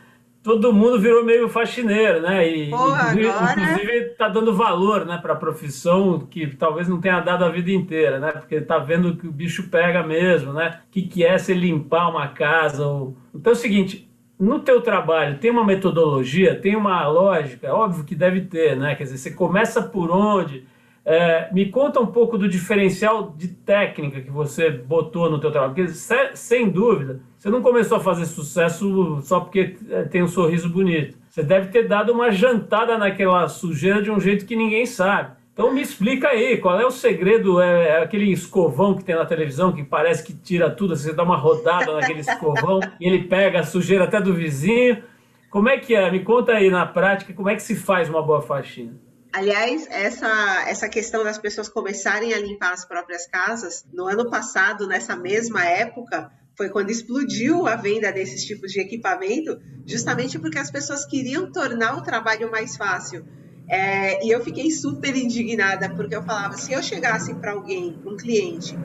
[0.43, 2.47] todo mundo virou meio faxineiro, né?
[2.47, 3.61] E Porra, inclusive, agora...
[3.61, 7.71] inclusive tá dando valor, né, para a profissão que talvez não tenha dado a vida
[7.71, 8.31] inteira, né?
[8.33, 10.81] Porque tá vendo que o bicho pega mesmo, né?
[10.87, 13.15] O que, que é se limpar uma casa ou...
[13.33, 14.04] Então é o seguinte,
[14.39, 18.95] no teu trabalho tem uma metodologia, tem uma lógica, óbvio que deve ter, né?
[18.95, 20.65] Quer dizer, você começa por onde?
[21.05, 25.75] É, me conta um pouco do diferencial de técnica que você botou no teu trabalho,
[25.75, 25.91] porque
[26.33, 31.15] sem dúvida você não começou a fazer sucesso só porque é, tem um sorriso bonito.
[31.29, 35.35] Você deve ter dado uma jantada naquela sujeira de um jeito que ninguém sabe.
[35.55, 37.61] Então me explica aí, qual é o segredo?
[37.61, 41.23] É, é, aquele escovão que tem na televisão que parece que tira tudo, você dá
[41.23, 45.01] uma rodada naquele escovão e ele pega a sujeira até do vizinho.
[45.49, 46.11] Como é que é?
[46.11, 48.99] Me conta aí na prática, como é que se faz uma boa faxina?
[49.31, 54.85] Aliás, essa, essa questão das pessoas começarem a limpar as próprias casas, no ano passado,
[54.85, 60.69] nessa mesma época, foi quando explodiu a venda desses tipos de equipamento, justamente porque as
[60.69, 63.25] pessoas queriam tornar o trabalho mais fácil.
[63.67, 68.15] É, e eu fiquei super indignada, porque eu falava: se eu chegasse para alguém, um
[68.15, 68.77] cliente,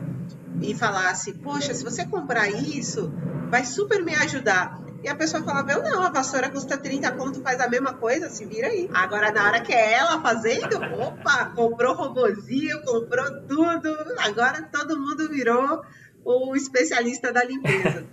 [0.63, 3.13] e falasse: Poxa, se você comprar isso,
[3.51, 4.81] vai super me ajudar.
[5.03, 8.29] E a pessoa falava, eu não, a vassoura custa 30 pontos, faz a mesma coisa,
[8.29, 8.89] se vira aí.
[8.93, 13.97] Agora, na hora que é ela fazendo, opa, comprou robozinho, comprou tudo.
[14.19, 15.83] Agora todo mundo virou
[16.23, 18.07] o especialista da limpeza.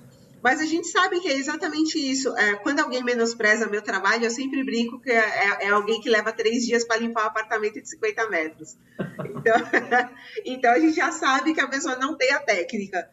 [0.47, 2.33] Mas a gente sabe que é exatamente isso.
[2.37, 6.09] É, quando alguém menospreza meu trabalho, eu sempre brinco que é, é, é alguém que
[6.09, 8.77] leva três dias para limpar um apartamento de 50 metros.
[9.25, 9.55] Então,
[10.45, 13.09] então a gente já sabe que a pessoa não tem a técnica.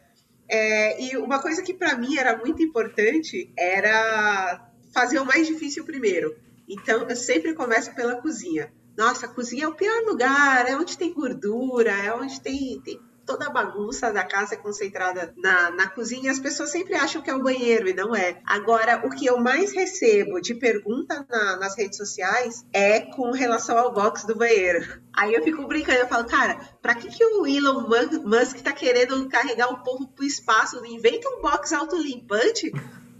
[0.48, 5.84] É, e uma coisa que para mim era muito importante era fazer o mais difícil
[5.84, 6.36] primeiro.
[6.68, 8.72] Então, eu sempre começo pela cozinha.
[8.96, 13.00] Nossa, a cozinha é o pior lugar, é onde tem gordura, é onde tem, tem
[13.24, 17.30] toda a bagunça da casa é concentrada na, na cozinha, as pessoas sempre acham que
[17.30, 18.40] é o banheiro e não é.
[18.44, 23.76] Agora, o que eu mais recebo de pergunta na, nas redes sociais é com relação
[23.76, 25.02] ao box do banheiro.
[25.12, 27.88] Aí eu fico brincando, eu falo, cara, pra que, que o Elon
[28.24, 30.84] Musk tá querendo carregar o povo pro espaço?
[30.84, 32.72] Inventa um box autolimpante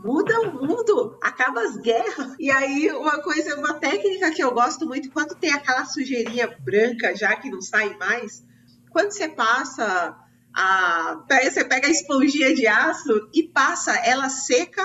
[0.04, 2.34] muda o mundo, acaba as guerras.
[2.38, 7.16] E aí, uma coisa, uma técnica que eu gosto muito, quando tem aquela sujeirinha branca
[7.16, 8.44] já que não sai mais,
[8.94, 10.16] quando você passa
[10.54, 11.20] a.
[11.42, 14.82] Você pega a esponjinha de aço e passa ela seca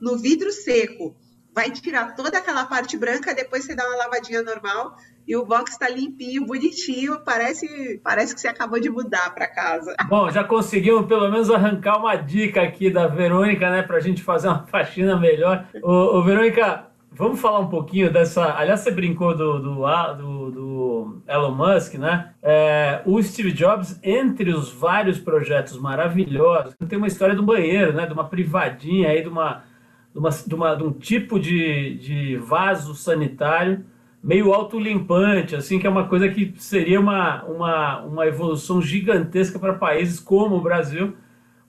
[0.00, 1.16] no vidro seco.
[1.52, 4.94] Vai tirar toda aquela parte branca, depois você dá uma lavadinha normal
[5.26, 9.94] e o box está limpinho, bonitinho, parece, parece que você acabou de mudar para casa.
[10.08, 14.22] Bom, já conseguimos pelo menos arrancar uma dica aqui da Verônica, né, para a gente
[14.22, 15.68] fazer uma faxina melhor.
[15.82, 18.56] Ô, ô, Verônica, vamos falar um pouquinho dessa.
[18.56, 22.32] Aliás, você brincou do, do, do, do Elon Musk, né?
[22.42, 28.06] É, o Steve Jobs, entre os vários projetos maravilhosos, tem uma história do banheiro, né?
[28.06, 29.64] De uma privadinha aí, de uma,
[30.12, 33.84] de, uma, de, uma, de um tipo de, de vaso sanitário
[34.22, 39.74] meio autolimpante, assim, que é uma coisa que seria uma, uma, uma evolução gigantesca para
[39.74, 41.14] países como o Brasil,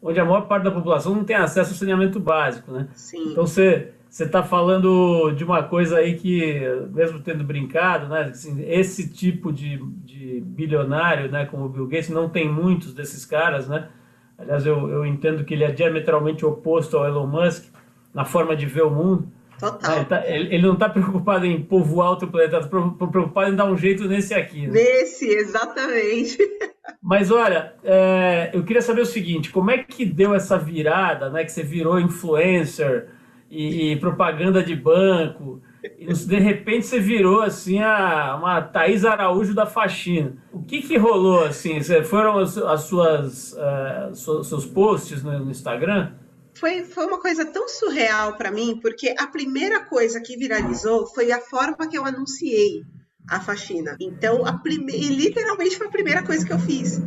[0.01, 2.87] onde a maior parte da população não tem acesso ao saneamento básico, né?
[2.93, 3.31] Sim.
[3.31, 8.59] Então você você está falando de uma coisa aí que, mesmo tendo brincado, né, assim,
[8.67, 13.67] esse tipo de, de bilionário, né, como o Bill Gates, não tem muitos desses caras,
[13.67, 13.87] né?
[14.35, 17.65] Aliás, eu, eu entendo que ele é diametralmente oposto ao Elon Musk
[18.13, 19.27] na forma de ver o mundo.
[19.59, 19.97] Total.
[19.97, 22.69] Ele, tá, ele, ele, não está preocupado em povoar outro planeta, está
[23.07, 24.65] preocupado em dar um jeito nesse aqui.
[24.65, 24.73] Né?
[24.73, 26.37] Nesse, exatamente.
[27.03, 31.43] Mas olha, é, eu queria saber o seguinte: como é que deu essa virada, né?
[31.43, 33.09] Que você virou influencer,
[33.49, 35.61] e, e propaganda de banco.
[35.97, 40.37] E de repente você virou assim a, uma Thaís Araújo da faxina.
[40.51, 41.81] O que, que rolou assim?
[42.03, 46.11] Foram as, as suas uh, seus posts no, no Instagram?
[46.53, 51.31] Foi, foi uma coisa tão surreal para mim, porque a primeira coisa que viralizou foi
[51.31, 52.83] a forma que eu anunciei
[53.29, 53.95] a faxina.
[53.99, 54.91] Então, a prime...
[54.91, 57.01] literalmente foi a primeira coisa que eu fiz.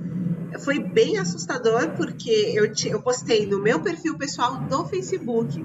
[0.65, 5.63] Foi bem assustador, porque eu, eu postei no meu perfil pessoal do Facebook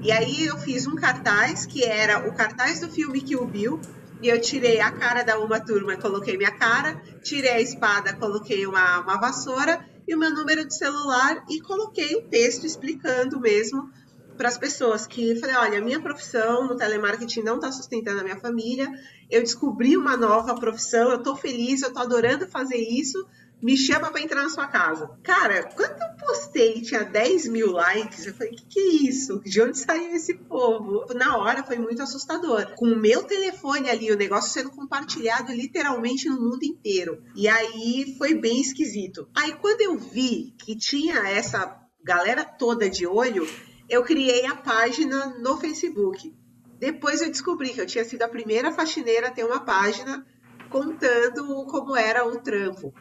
[0.00, 3.80] e aí eu fiz um cartaz que era o cartaz do filme Kill Bill.
[4.20, 8.66] E eu tirei a cara da uma turma, coloquei minha cara, tirei a espada, coloquei
[8.66, 13.38] uma, uma vassoura e o meu número de celular e coloquei o um texto explicando
[13.38, 13.90] mesmo
[14.38, 18.38] para as pessoas que falei, olha, minha profissão no telemarketing não está sustentando a minha
[18.38, 18.88] família,
[19.28, 23.26] eu descobri uma nova profissão, eu estou feliz, eu estou adorando fazer isso,
[23.60, 25.10] me chama para entrar na sua casa.
[25.24, 29.40] Cara, quando eu postei tinha 10 mil likes, eu falei, que que é isso?
[29.44, 31.04] De onde saiu esse povo?
[31.14, 32.74] Na hora foi muito assustador.
[32.76, 37.20] Com o meu telefone ali, o negócio sendo compartilhado literalmente no mundo inteiro.
[37.34, 39.28] E aí foi bem esquisito.
[39.34, 43.46] Aí quando eu vi que tinha essa galera toda de olho,
[43.88, 46.34] eu criei a página no Facebook.
[46.78, 50.26] Depois eu descobri que eu tinha sido a primeira faxineira a ter uma página
[50.68, 52.92] contando como era o trampo.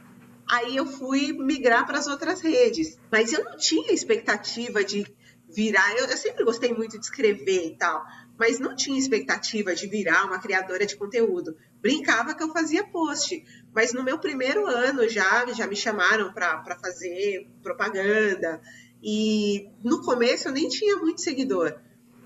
[0.50, 2.98] Aí eu fui migrar para as outras redes.
[3.12, 5.06] Mas eu não tinha expectativa de
[5.54, 5.96] virar.
[5.98, 8.04] Eu, eu, sempre gostei muito de escrever e tal,
[8.38, 11.56] mas não tinha expectativa de virar uma criadora de conteúdo.
[11.82, 16.78] Brincava que eu fazia post, mas no meu primeiro ano já, já me chamaram para
[16.82, 18.62] fazer propaganda.
[19.02, 21.76] E no começo eu nem tinha muito seguidor,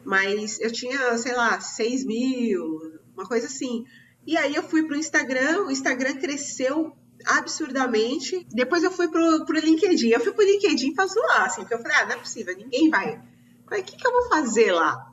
[0.05, 3.85] mas eu tinha, sei lá, 6 mil, uma coisa assim.
[4.25, 8.45] E aí eu fui para o Instagram, o Instagram cresceu absurdamente.
[8.51, 10.09] Depois eu fui pro, pro LinkedIn.
[10.09, 12.89] Eu fui pro LinkedIn pra zoar, assim, porque eu falei, ah, não é possível, ninguém
[12.89, 13.21] vai.
[13.65, 15.11] Falei, o que, que eu vou fazer lá?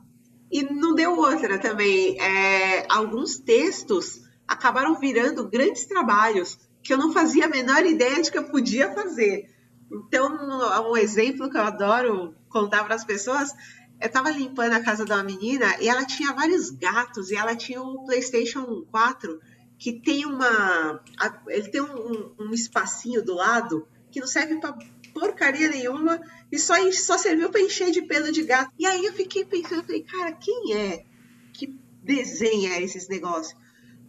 [0.51, 2.19] E não deu outra também.
[2.19, 8.31] É, alguns textos acabaram virando grandes trabalhos que eu não fazia a menor ideia de
[8.31, 9.49] que eu podia fazer.
[9.91, 13.53] Então, um exemplo que eu adoro contar para as pessoas
[13.99, 17.55] eu estava limpando a casa de uma menina e ela tinha vários gatos e ela
[17.55, 19.41] tinha um PlayStation 4
[19.77, 21.03] que tem uma.
[21.47, 24.77] Ele tem um, um espacinho do lado que não serve para
[25.13, 26.21] porcaria nenhuma
[26.51, 28.71] e só, só serviu para encher de pelo de gato.
[28.79, 31.05] E aí eu fiquei pensando, falei, cara, quem é
[31.53, 33.59] que desenha esses negócios?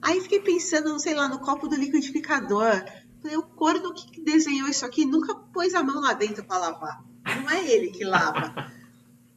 [0.03, 2.85] Aí fiquei pensando, sei lá, no copo do liquidificador.
[3.21, 7.05] Falei, o corno que desenhou isso aqui nunca pôs a mão lá dentro para lavar.
[7.25, 8.55] Não é ele que lava.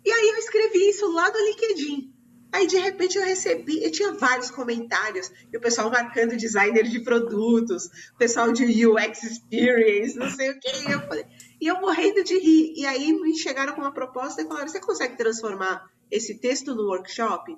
[0.05, 2.13] E aí eu escrevi isso lá no LinkedIn.
[2.53, 6.99] Aí de repente eu recebi, eu tinha vários comentários, e o pessoal marcando designer de
[6.99, 10.91] produtos, pessoal de UX Experience, não sei o que.
[10.91, 11.25] Eu, falei,
[11.59, 12.73] e eu morrendo de rir.
[12.77, 16.83] E aí me chegaram com uma proposta e falaram: você consegue transformar esse texto no
[16.83, 17.57] workshop?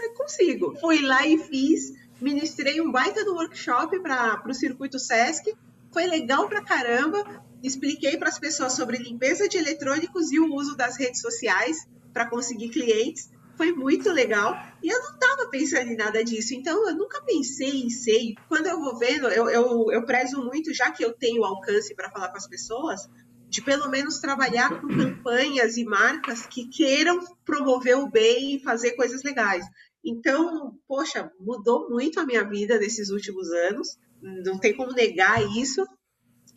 [0.00, 0.76] Falei, consigo.
[0.80, 5.54] Fui lá e fiz, ministrei um baita do workshop para o circuito SESC.
[5.92, 7.24] Foi legal pra caramba
[7.62, 12.28] expliquei para as pessoas sobre limpeza de eletrônicos e o uso das redes sociais para
[12.28, 13.30] conseguir clientes.
[13.56, 14.56] Foi muito legal.
[14.82, 16.54] E eu não estava pensando em nada disso.
[16.54, 18.34] Então, eu nunca pensei em ser.
[18.48, 22.10] Quando eu vou vendo, eu, eu, eu prezo muito, já que eu tenho alcance para
[22.10, 23.06] falar com as pessoas,
[23.50, 28.92] de pelo menos trabalhar com campanhas e marcas que queiram promover o bem e fazer
[28.92, 29.66] coisas legais.
[30.04, 33.98] Então, poxa, mudou muito a minha vida nesses últimos anos.
[34.22, 35.86] Não tem como negar isso.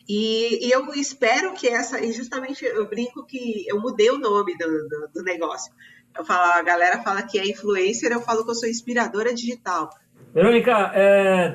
[0.08, 4.58] E, e, eu espero que essa, e justamente eu brinco que eu mudei o nome
[4.58, 5.72] do, do, do, negócio.
[6.18, 9.90] Eu falo, a galera fala que é influencer, eu falo que eu sou inspiradora digital.
[10.34, 10.92] Verônica,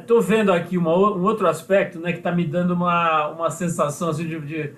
[0.00, 3.50] estou é, vendo aqui uma, um outro aspecto né, que está me dando uma, uma
[3.50, 4.74] sensação assim, de, de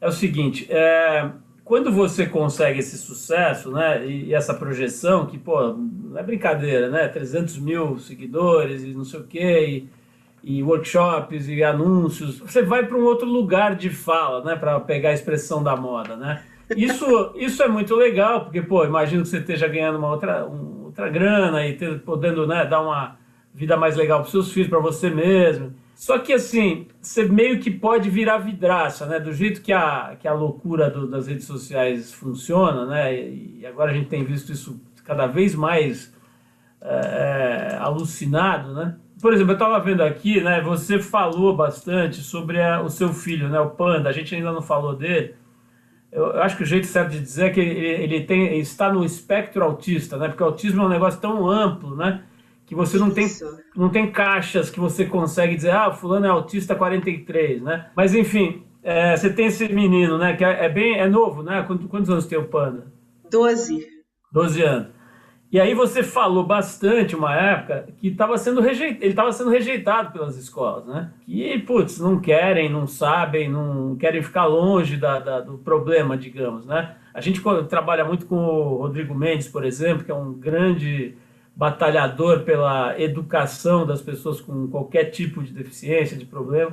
[0.00, 1.30] É o seguinte, é,
[1.70, 7.06] quando você consegue esse sucesso né, e, essa projeção, que pô, não é brincadeira, né?
[7.06, 9.88] 300 mil seguidores e não sei o quê,
[10.42, 14.80] e, e workshops e anúncios, você vai para um outro lugar de fala, né, para
[14.80, 16.42] pegar a expressão da moda, né?
[16.76, 17.06] Isso,
[17.38, 21.08] isso é muito legal, porque, pô, imagino que você esteja ganhando uma outra, um, outra
[21.08, 23.16] grana e ter, podendo, né, dar uma
[23.54, 25.72] vida mais legal para seus filhos, para você mesmo.
[26.00, 29.20] Só que, assim, você meio que pode virar vidraça, né?
[29.20, 33.14] Do jeito que a, que a loucura do, das redes sociais funciona, né?
[33.14, 36.10] E agora a gente tem visto isso cada vez mais
[36.80, 38.96] é, alucinado, né?
[39.20, 40.62] por exemplo, eu estava vendo aqui, né?
[40.62, 43.60] Você falou bastante sobre a, o seu filho, né?
[43.60, 44.08] O Panda.
[44.08, 45.34] A gente ainda não falou dele.
[46.10, 48.60] Eu, eu acho que o jeito certo de dizer é que ele, ele, tem, ele
[48.60, 50.28] está no espectro autista, né?
[50.28, 52.22] Porque o autismo é um negócio tão amplo, né?
[52.70, 53.26] Que você não tem,
[53.74, 57.90] não tem caixas que você consegue dizer, ah, fulano é autista 43, né?
[57.96, 60.36] Mas enfim, é, você tem esse menino, né?
[60.36, 61.64] Que é, é bem, é novo, né?
[61.66, 62.86] Quantos, quantos anos tem o Panda?
[63.28, 63.84] Doze.
[64.32, 64.86] Doze anos.
[65.50, 70.12] E aí você falou bastante uma época que estava sendo rejeitado, ele estava sendo rejeitado
[70.12, 71.10] pelas escolas, né?
[71.26, 76.64] Que, putz, não querem, não sabem, não querem ficar longe da, da, do problema, digamos,
[76.66, 76.94] né?
[77.12, 81.16] A gente trabalha muito com o Rodrigo Mendes, por exemplo, que é um grande
[81.60, 86.72] batalhador pela educação das pessoas com qualquer tipo de deficiência, de problema.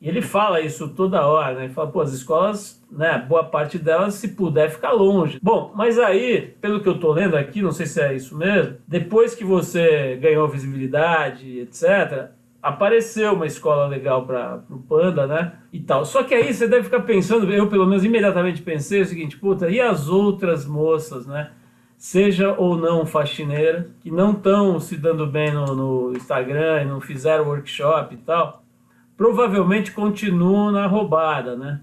[0.00, 1.64] E ele fala isso toda hora, né?
[1.64, 5.40] Ele fala, pô, as escolas, né, boa parte delas, se puder, ficar longe.
[5.42, 8.76] Bom, mas aí, pelo que eu tô lendo aqui, não sei se é isso mesmo,
[8.86, 12.30] depois que você ganhou visibilidade, etc.,
[12.62, 15.54] apareceu uma escola legal para o Panda, né?
[15.72, 16.04] E tal.
[16.04, 19.68] Só que aí você deve ficar pensando, eu pelo menos imediatamente pensei o seguinte, puta,
[19.68, 21.50] e as outras moças, né?
[22.00, 27.00] Seja ou não faxineira, que não estão se dando bem no, no Instagram e não
[27.00, 28.60] fizeram workshop e tal
[29.20, 31.82] provavelmente continuam na roubada, né?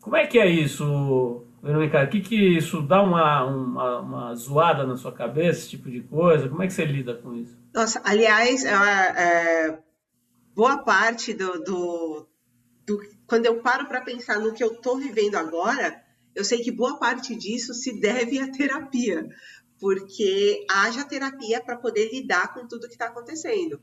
[0.00, 2.00] Como é que é isso, Verônica?
[2.00, 6.00] O que, que isso dá uma, uma, uma, zoada na sua cabeça, esse tipo de
[6.02, 6.48] coisa?
[6.48, 7.58] Como é que você lida com isso?
[7.74, 9.78] Nossa, aliás, é, é,
[10.54, 12.28] boa parte do, do,
[12.86, 16.03] do, Quando eu paro para pensar no que eu estou vivendo agora,
[16.34, 19.28] eu sei que boa parte disso se deve à terapia,
[19.78, 23.80] porque haja terapia para poder lidar com tudo que está acontecendo.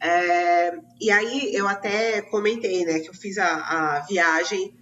[0.00, 4.74] É, e aí eu até comentei, né, que eu fiz a, a viagem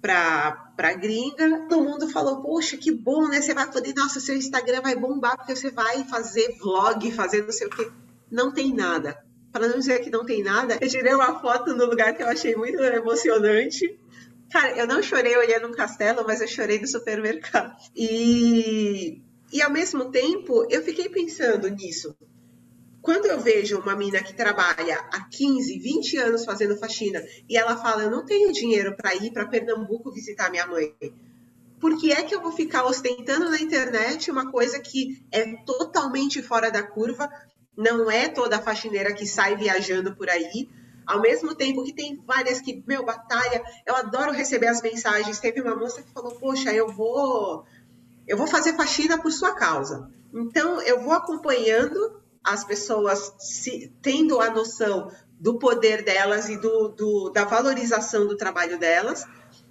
[0.00, 3.40] para para gringa, todo mundo falou, poxa, que bom, né?
[3.40, 7.52] Você vai poder, nossa, seu Instagram vai bombar porque você vai fazer vlog, fazer não
[7.52, 7.90] sei o quê.
[8.30, 9.16] Não tem nada.
[9.52, 12.26] Para não dizer que não tem nada, eu tirei uma foto no lugar que eu
[12.26, 13.98] achei muito emocionante.
[14.54, 17.74] Cara, eu não chorei olhando um castelo, mas eu chorei no supermercado.
[17.92, 19.20] E,
[19.52, 22.16] e ao mesmo tempo, eu fiquei pensando nisso
[23.02, 27.76] quando eu vejo uma mina que trabalha há 15, 20 anos fazendo faxina e ela
[27.76, 30.94] fala, eu não tenho dinheiro para ir para Pernambuco visitar minha mãe.
[31.80, 36.40] por que é que eu vou ficar ostentando na internet uma coisa que é totalmente
[36.40, 37.28] fora da curva?
[37.76, 40.68] Não é toda faxineira que sai viajando por aí.
[41.06, 43.62] Ao mesmo tempo que tem várias que, meu, batalha.
[43.86, 45.40] Eu adoro receber as mensagens.
[45.40, 47.64] Teve uma moça que falou: Poxa, eu vou,
[48.26, 50.10] eu vou fazer faxina por sua causa.
[50.32, 56.88] Então, eu vou acompanhando as pessoas se, tendo a noção do poder delas e do,
[56.88, 59.26] do, da valorização do trabalho delas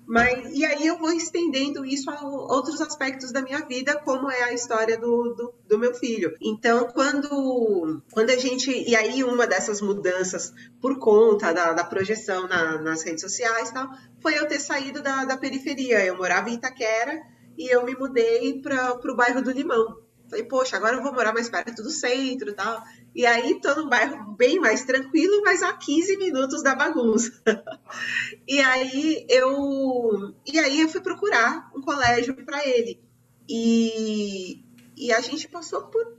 [0.06, 4.44] mas, e aí eu vou estendendo isso a outros aspectos da minha vida, como é
[4.44, 6.36] a história do, do, do, meu filho.
[6.42, 8.70] Então, quando, quando a gente.
[8.72, 13.90] E aí, uma dessas mudanças por conta da, da projeção na, nas redes sociais tal,
[14.22, 16.06] foi eu ter saído da, da periferia.
[16.06, 17.22] Eu morava em Itaquera
[17.58, 20.03] e eu me mudei para o bairro do Limão.
[20.34, 22.84] Falei, poxa, agora eu vou morar mais perto do centro e tal.
[23.14, 27.32] E aí tô num bairro bem mais tranquilo, mas a 15 minutos da bagunça.
[28.48, 33.00] e aí eu e aí eu fui procurar um colégio para ele.
[33.48, 34.66] E,
[34.98, 36.18] e a gente passou por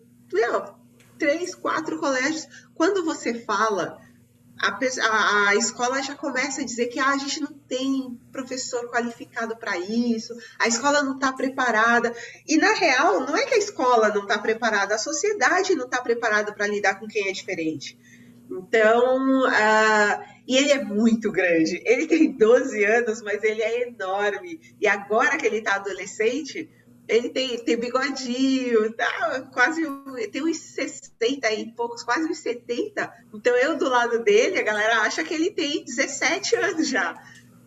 [1.19, 2.47] três, quatro colégios.
[2.73, 4.01] Quando você fala
[4.61, 9.57] a, a, escola já começa a dizer que ah, a gente não tem professor qualificado
[9.57, 12.15] para isso, a escola não está preparada.
[12.47, 16.01] E, na real, não é que a escola não está preparada, a sociedade não está
[16.01, 17.99] preparada para lidar com quem é diferente.
[18.51, 21.83] Então, uh, e ele é muito grande.
[21.85, 24.61] Ele tem 12 anos, mas ele é enorme.
[24.81, 26.71] E agora que ele está adolescente,
[27.07, 29.83] ele tem, tem bigodinho, tá, quase
[30.33, 33.13] tem uns 60 e poucos, quase uns 70.
[33.33, 37.15] Então eu do lado dele, a galera acha que ele tem 17 anos já.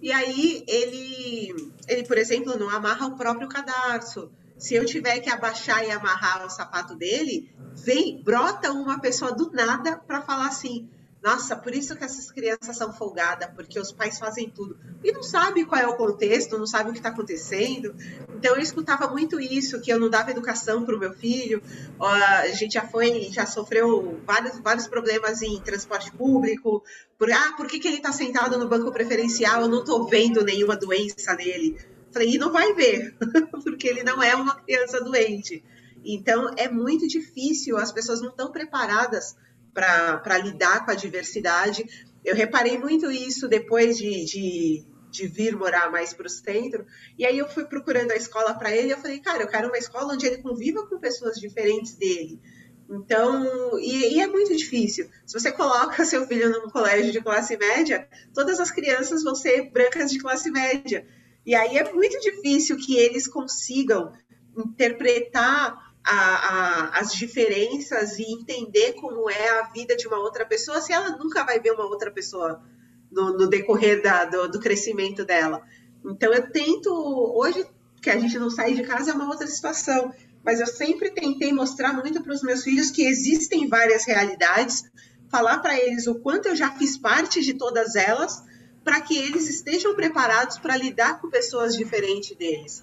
[0.02, 4.32] E aí ele, ele, por exemplo, não amarra o próprio cadarço.
[4.58, 9.52] Se eu tiver que abaixar e amarrar o sapato dele, vem, brota uma pessoa do
[9.52, 10.90] nada para falar assim:
[11.28, 14.80] nossa, por isso que essas crianças são folgadas, porque os pais fazem tudo.
[15.04, 17.94] E não sabe qual é o contexto, não sabe o que está acontecendo.
[18.34, 21.62] Então eu escutava muito isso, que eu não dava educação para o meu filho.
[22.00, 26.82] A gente já foi, já sofreu vários, vários problemas em transporte público.
[27.20, 29.64] Por, ah, por que, que ele está sentado no banco preferencial?
[29.64, 31.78] Eu não estou vendo nenhuma doença nele.
[32.10, 33.18] Falei, e não vai ver,
[33.66, 35.62] porque ele não é uma criança doente.
[36.06, 39.36] Então é muito difícil, as pessoas não estão preparadas
[39.78, 41.86] para lidar com a diversidade.
[42.26, 46.84] Eu reparei muito isso depois de, de, de vir morar mais para o centro.
[47.16, 48.92] E aí eu fui procurando a escola para ele.
[48.92, 52.42] Eu falei, cara, eu quero uma escola onde ele conviva com pessoas diferentes dele.
[52.90, 55.08] Então, e, e, é muito difícil.
[55.26, 59.70] Se você coloca seu filho num colégio de classe média, todas as crianças vão ser
[59.70, 61.06] brancas de classe média.
[61.46, 64.12] E aí é muito difícil que eles consigam
[64.58, 70.80] interpretar a, a, as diferenças e entender como é a vida de uma outra pessoa
[70.80, 72.64] se ela nunca vai ver uma outra pessoa
[73.12, 75.62] no, no decorrer da, do, do, crescimento dela.
[76.06, 76.90] Então eu tento,
[77.36, 77.66] hoje
[78.02, 81.52] que a gente não sai de casa é uma outra situação, mas eu sempre tentei
[81.52, 84.84] mostrar muito para os meus filhos que existem várias realidades,
[85.30, 88.42] falar para eles o quanto eu já fiz parte de todas elas,
[88.82, 92.82] para que eles estejam preparados para lidar com pessoas diferentes deles.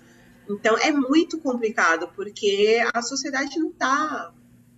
[0.48, 4.32] Então é muito complicado, porque a sociedade não está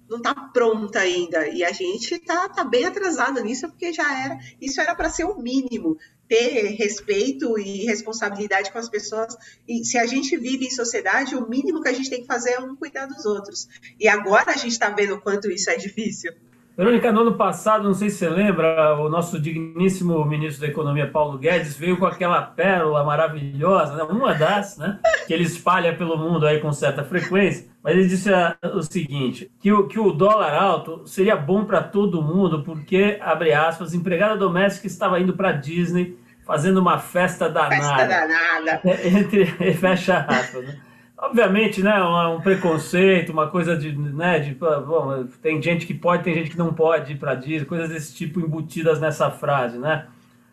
[0.09, 1.49] não tá pronta ainda.
[1.49, 4.39] E a gente está tá bem atrasado nisso, porque já era.
[4.61, 5.99] Isso era para ser o mínimo.
[6.29, 9.37] Ter respeito e responsabilidade com as pessoas.
[9.67, 12.53] E se a gente vive em sociedade, o mínimo que a gente tem que fazer
[12.53, 13.69] é um cuidar dos outros.
[13.99, 16.33] E agora a gente está vendo o quanto isso é difícil.
[16.77, 21.11] Verônica, no ano passado, não sei se você lembra, o nosso digníssimo ministro da Economia,
[21.11, 24.03] Paulo Guedes, veio com aquela pérola maravilhosa, né?
[24.03, 24.99] uma das, né?
[25.27, 28.31] que ele espalha pelo mundo aí com certa frequência, mas ele disse
[28.75, 33.55] o seguinte, que o, que o dólar alto seria bom para todo mundo, porque, abre
[33.55, 37.77] aspas, empregada doméstica estava indo para Disney fazendo uma festa danada.
[37.77, 38.81] Festa danada.
[39.03, 40.79] Entre, fecha aspas, né?
[41.19, 46.35] Obviamente, né, um, preconceito, uma coisa de, né, de, bom, tem gente que pode, tem
[46.35, 50.07] gente que não pode ir para Disney, coisas desse tipo embutidas nessa frase, né,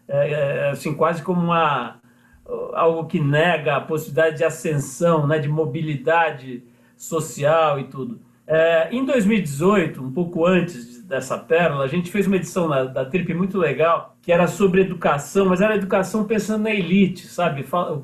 [0.08, 1.98] é, é, assim, quase como uma,
[2.74, 6.64] algo que nega a possibilidade de ascensão, né, de mobilidade
[6.96, 8.22] social e tudo.
[8.48, 13.32] É, em 2018, um pouco antes dessa pérola, a gente fez uma edição da, Trip
[13.36, 17.64] muito legal, que era sobre educação, mas era educação pensando na elite, sabe?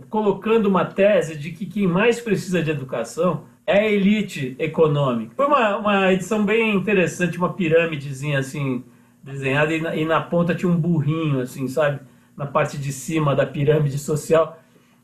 [0.09, 5.33] colocando uma tese de que quem mais precisa de educação é a elite econômica.
[5.35, 8.83] Foi uma, uma edição bem interessante, uma pirâmidezinha assim,
[9.23, 11.99] desenhada, e na, e na ponta tinha um burrinho, assim, sabe?
[12.37, 14.59] Na parte de cima da pirâmide social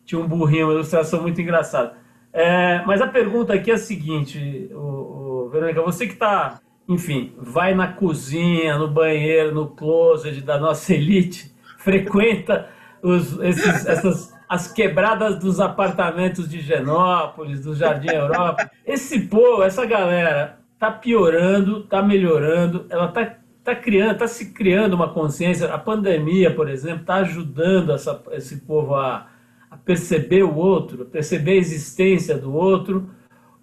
[0.05, 1.97] tinha um burrinho, uma ilustração muito engraçada.
[2.31, 7.33] É, mas a pergunta aqui é a seguinte, o, o Verônica, você que está enfim,
[7.37, 12.69] vai na cozinha, no banheiro, no closet da nossa elite, frequenta
[13.01, 18.69] os, esses, essas, as quebradas dos apartamentos de Genópolis, do Jardim Europa.
[18.85, 24.93] Esse povo, essa galera, tá piorando, tá melhorando, ela tá, tá criando, tá se criando
[24.93, 25.73] uma consciência.
[25.73, 29.27] A pandemia, por exemplo, tá ajudando essa, esse povo a,
[29.71, 33.09] a perceber o outro, a perceber a existência do outro,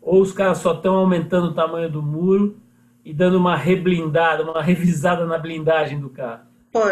[0.00, 2.56] ou os caras só estão aumentando o tamanho do muro
[3.04, 6.52] e dando uma reblindada, uma revisada na blindagem do carro.
[6.72, 6.84] Pô,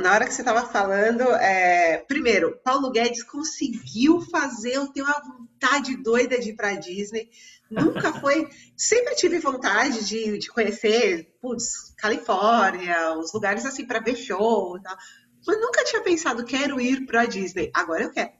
[0.00, 1.98] na hora que você estava falando, é...
[2.08, 7.28] primeiro, Paulo Guedes conseguiu fazer eu ter uma vontade doida de ir para Disney.
[7.70, 8.48] Nunca foi.
[8.74, 14.82] Sempre tive vontade de, de conhecer, putz, Califórnia, os lugares assim para ver show e
[14.82, 14.96] tal.
[15.46, 17.70] Mas nunca tinha pensado, quero ir para Disney.
[17.74, 18.32] Agora eu quero.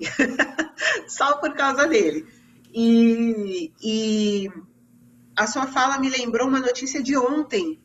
[1.08, 2.24] Só por causa dele.
[2.72, 4.48] E, e
[5.36, 7.82] a sua fala me lembrou uma notícia de ontem.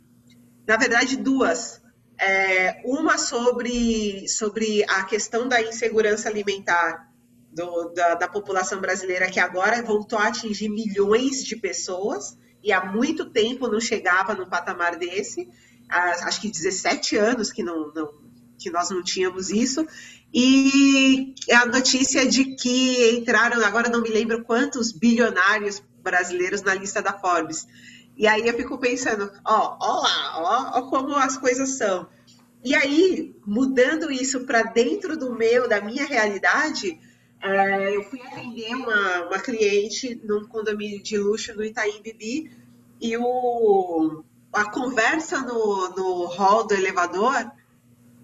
[0.67, 1.81] Na verdade, duas.
[2.19, 7.09] É, uma sobre, sobre a questão da insegurança alimentar
[7.51, 12.85] do, da, da, população brasileira, que agora voltou a atingir milhões de pessoas, e há
[12.85, 15.47] muito tempo não chegava no patamar desse.
[15.89, 18.09] acho que 17 anos que, não, não,
[18.57, 19.87] que nós não tínhamos isso.
[20.31, 27.01] E a notícia de que entraram, agora não me lembro quantos bilionários brasileiros na lista
[27.01, 27.67] da Forbes.
[28.17, 32.09] E aí eu fico pensando, ó, ó lá, ó, ó como as coisas são.
[32.63, 36.99] E aí, mudando isso para dentro do meu, da minha realidade,
[37.41, 42.51] é, eu fui atender uma, uma cliente num condomínio de luxo no Itaim Bibi
[42.99, 47.49] e o, a conversa no, no hall do elevador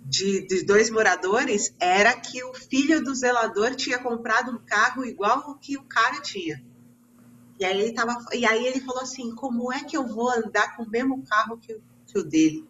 [0.04, 5.50] de, de, dois moradores era que o filho do zelador tinha comprado um carro igual
[5.50, 6.62] o que o cara tinha.
[7.60, 10.76] E aí ele tava, e aí ele falou assim, como é que eu vou andar
[10.76, 12.68] com o mesmo carro que, que o dele?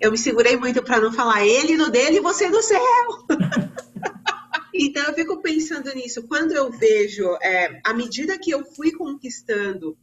[0.00, 2.80] Eu me segurei muito para não falar ele no dele e você no céu.
[4.74, 6.26] então eu fico pensando nisso.
[6.26, 9.96] Quando eu vejo, é, à medida que eu fui conquistando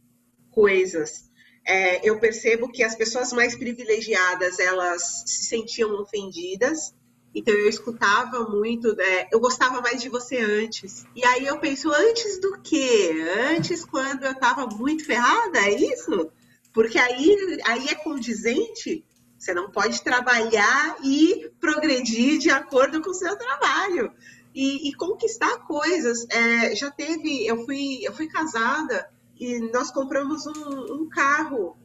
[0.50, 1.28] coisas,
[1.66, 6.94] é, eu percebo que as pessoas mais privilegiadas elas se sentiam ofendidas
[7.34, 9.28] então eu escutava muito, né?
[9.30, 11.06] Eu gostava mais de você antes.
[11.14, 13.12] E aí eu penso, antes do quê?
[13.54, 16.30] Antes quando eu estava muito ferrada, é isso?
[16.72, 19.04] Porque aí, aí é condizente.
[19.38, 24.12] Você não pode trabalhar e progredir de acordo com o seu trabalho.
[24.54, 26.26] E, e conquistar coisas.
[26.30, 29.08] É, já teve, eu fui, eu fui casada
[29.38, 31.76] e nós compramos um, um carro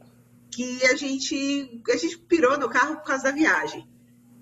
[0.50, 3.86] que a gente, a gente pirou no carro por causa da viagem.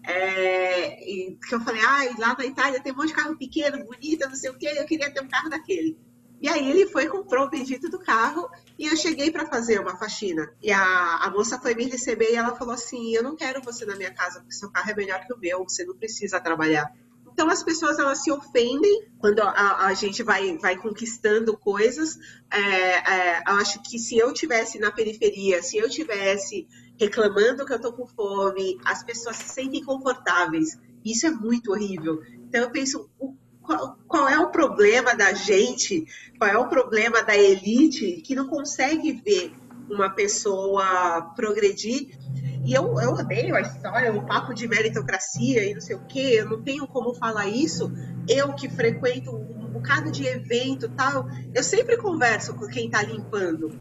[0.04, 4.28] É, que eu falei, ah, lá na Itália tem um monte de carro pequeno, bonito,
[4.28, 5.96] não sei o quê, eu queria ter um carro daquele.
[6.42, 9.96] E aí ele foi, comprou o bendito do carro e eu cheguei para fazer uma
[9.96, 10.52] faxina.
[10.60, 13.86] E a, a moça foi me receber e ela falou assim: Eu não quero você
[13.86, 16.92] na minha casa, porque seu carro é melhor que o meu, você não precisa trabalhar.
[17.32, 22.18] Então as pessoas elas se ofendem quando a, a gente vai, vai conquistando coisas.
[22.50, 26.66] É, é, eu acho que se eu tivesse na periferia, se eu tivesse
[27.02, 30.78] reclamando que eu tô com fome, as pessoas se sentem confortáveis.
[31.04, 32.22] Isso é muito horrível.
[32.48, 36.06] Então eu penso, o, qual, qual, é o problema da gente,
[36.38, 39.52] qual é o problema da elite que não consegue ver
[39.90, 42.16] uma pessoa progredir?
[42.64, 46.36] E eu, eu odeio a história, o papo de meritocracia e não sei o quê,
[46.38, 47.90] eu não tenho como falar isso.
[48.28, 53.80] Eu que frequento um bocado de evento tal, eu sempre converso com quem está limpando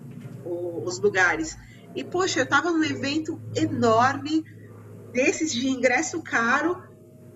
[0.83, 1.55] os lugares.
[1.95, 4.43] E, poxa, eu estava num evento enorme,
[5.11, 6.81] desses de ingresso caro,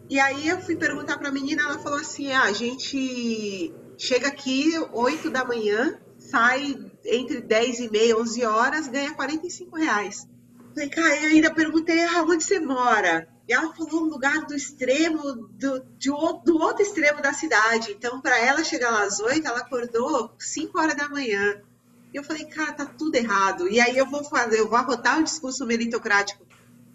[0.09, 4.27] e aí eu fui perguntar para a menina, ela falou assim: ah, a gente chega
[4.27, 10.27] aqui 8 da manhã, sai entre 10 e meia, 11 horas, ganha 45 reais.
[10.73, 13.27] Falei, cara, eu ainda perguntei aonde você mora.
[13.47, 17.91] E ela falou um lugar do extremo, do, de, do outro extremo da cidade.
[17.91, 21.61] Então, para ela chegar lá às 8, ela acordou 5 horas da manhã.
[22.15, 23.67] E eu falei, cara, tá tudo errado.
[23.67, 26.47] E aí eu vou fazer, eu vou arrotar um discurso meritocrático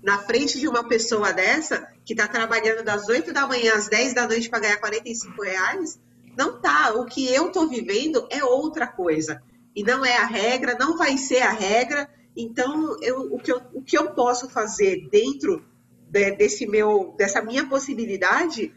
[0.02, 4.14] na frente de uma pessoa dessa, que está trabalhando das 8 da manhã às 10
[4.14, 6.00] da noite para ganhar 45 reais.
[6.34, 6.94] Não tá.
[6.94, 9.42] O que eu tô vivendo é outra coisa.
[9.76, 12.08] E não é a regra, não vai ser a regra.
[12.34, 15.62] Então, eu, o, que eu, o que eu posso fazer dentro
[16.08, 18.72] de, desse meu, dessa minha possibilidade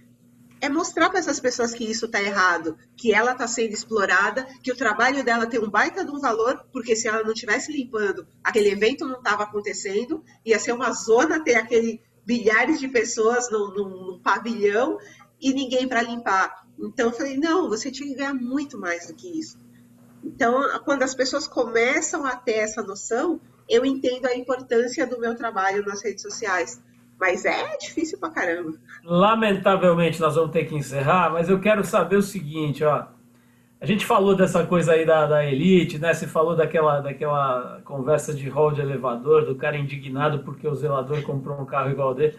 [0.64, 4.72] é mostrar para essas pessoas que isso está errado, que ela está sendo explorada, que
[4.72, 8.26] o trabalho dela tem um baita de um valor, porque se ela não estivesse limpando,
[8.42, 13.74] aquele evento não estava acontecendo, ia ser uma zona ter aquele bilhares de pessoas no,
[13.74, 14.98] no, no pavilhão
[15.42, 16.66] e ninguém para limpar.
[16.80, 19.60] Então eu falei, não, você tinha que ganhar muito mais do que isso.
[20.24, 25.36] Então, quando as pessoas começam a ter essa noção, eu entendo a importância do meu
[25.36, 26.82] trabalho nas redes sociais
[27.24, 28.74] Mas é difícil pra caramba.
[29.02, 33.06] Lamentavelmente nós vamos ter que encerrar, mas eu quero saber o seguinte, ó.
[33.80, 36.14] A gente falou dessa coisa aí da, da elite, né?
[36.14, 41.22] Você falou daquela, daquela conversa de hall de elevador, do cara indignado porque o zelador
[41.22, 42.38] comprou um carro igual dele.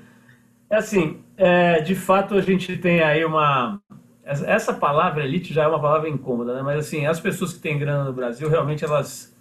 [0.68, 3.80] É assim, é, de fato a gente tem aí uma.
[4.22, 6.60] Essa palavra elite já é uma palavra incômoda, né?
[6.60, 9.33] Mas assim, as pessoas que têm grana no Brasil, realmente elas,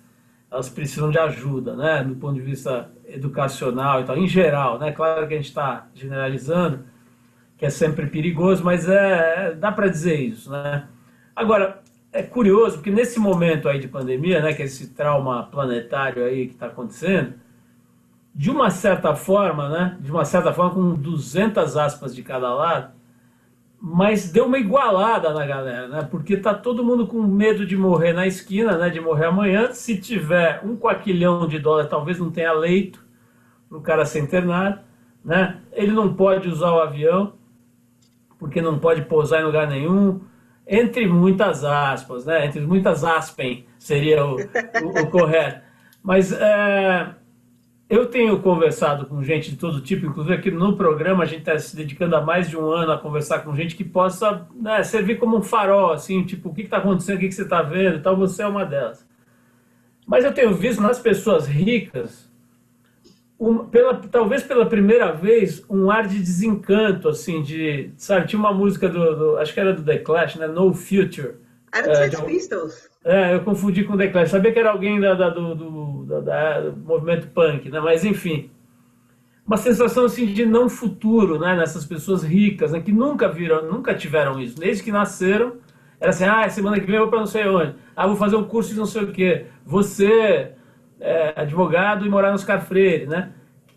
[0.53, 2.03] elas precisam de ajuda, né?
[2.03, 4.91] Do ponto de vista educacional e tal, em geral, né?
[4.91, 6.85] Claro que a gente está generalizando,
[7.57, 10.87] que é sempre perigoso, mas é, dá para dizer isso, né?
[11.35, 11.81] Agora,
[12.11, 16.45] é curioso, porque nesse momento aí de pandemia, né, que é esse trauma planetário aí
[16.45, 17.33] que está acontecendo,
[18.35, 22.93] de uma certa forma, né, de uma certa forma com 200 aspas de cada lado,
[23.85, 28.13] mas deu uma igualada na galera, né, porque tá todo mundo com medo de morrer
[28.13, 32.53] na esquina, né, de morrer amanhã, se tiver um quaquilhão de dólar, talvez não tenha
[32.53, 33.03] leito
[33.67, 34.79] para o cara ser internado,
[35.23, 37.33] né, ele não pode usar o avião,
[38.39, 40.21] porque não pode pousar em lugar nenhum,
[40.65, 42.45] entre muitas aspas, né?
[42.45, 45.61] Entre muitas aspen seria o, o, o correto.
[46.01, 47.15] Mas é,
[47.93, 51.59] eu tenho conversado com gente de todo tipo, inclusive aqui no programa a gente está
[51.59, 55.19] se dedicando há mais de um ano a conversar com gente que possa né, servir
[55.19, 58.01] como um farol, assim, tipo, o que está acontecendo, o que, que você está vendo,
[58.01, 59.07] tal, você é uma delas.
[60.07, 62.27] Mas eu tenho visto nas pessoas ricas
[63.39, 68.53] um, pela, talvez pela primeira vez, um ar de desencanto, assim, de, sabe, tinha uma
[68.53, 71.35] música do, do acho que era do The Clash, né, No Future.
[71.73, 72.89] Era do é, Sex Pistols.
[73.03, 76.05] É, eu confundi com o The Clash, sabia que era alguém da, da do, do,
[76.05, 78.51] da, da, do movimento punk, né, mas enfim,
[79.45, 83.93] uma sensação, assim, de não futuro, né, nessas pessoas ricas, né, que nunca viram, nunca
[83.95, 85.57] tiveram isso, desde que nasceram,
[85.99, 88.35] era assim, ah, semana que vem eu vou para não sei onde, ah, vou fazer
[88.35, 90.51] um curso de não sei o quê, você
[90.99, 93.31] é, advogado e morar nos Carfreire, né?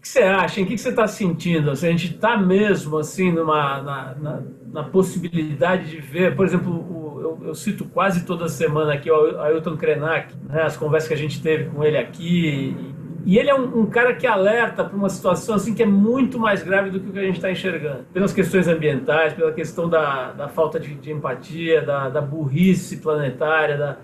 [0.06, 0.60] Que, você acha?
[0.60, 1.70] O que, você está sentindo?
[1.70, 4.42] Assim, a gente está mesmo assim numa na, na,
[4.72, 9.40] na, possibilidade de ver, por exemplo, o, eu, eu, cito quase toda semana aqui o
[9.40, 10.62] Ailton Krenak, né?
[10.62, 12.76] as conversas que a gente teve com ele aqui.
[13.24, 16.38] E ele é um, um cara que alerta para uma situação assim que é muito
[16.38, 18.04] mais grave do que o que a gente está enxergando.
[18.12, 23.76] Pelas questões ambientais, pela questão da, da falta de, de empatia, da, da burrice planetária,
[23.76, 23.96] da,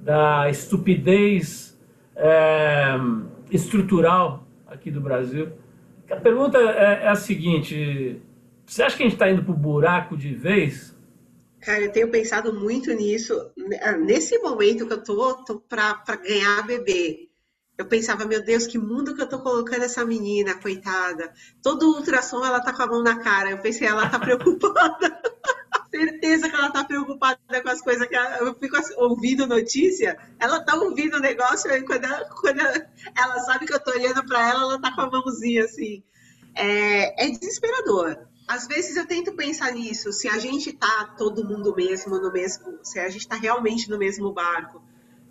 [0.00, 1.76] da estupidez
[2.14, 2.94] é,
[3.50, 5.52] estrutural aqui do Brasil.
[6.10, 8.20] A pergunta é, é a seguinte:
[8.64, 10.96] você acha que a gente está indo para o buraco de vez?
[11.60, 13.50] Cara, eu tenho pensado muito nisso.
[14.06, 17.28] Nesse momento que eu tô, tô para ganhar bebê,
[17.76, 21.32] eu pensava, meu Deus, que mundo que eu tô colocando essa menina, coitada.
[21.62, 23.50] Todo ultrassom ela tá com a mão na cara.
[23.50, 25.19] Eu pensei, ela tá preocupada.
[26.00, 30.16] Certeza que ela tá preocupada com as coisas que ela, eu fico assim, ouvindo notícia,
[30.38, 33.90] ela tá ouvindo o negócio e quando, ela, quando ela, ela, sabe que eu tô
[33.90, 36.02] olhando para ela, ela tá com a mãozinha assim.
[36.54, 38.26] É, é, desesperador.
[38.48, 42.78] Às vezes eu tento pensar nisso, se a gente tá todo mundo mesmo no mesmo,
[42.82, 44.82] se a gente tá realmente no mesmo barco.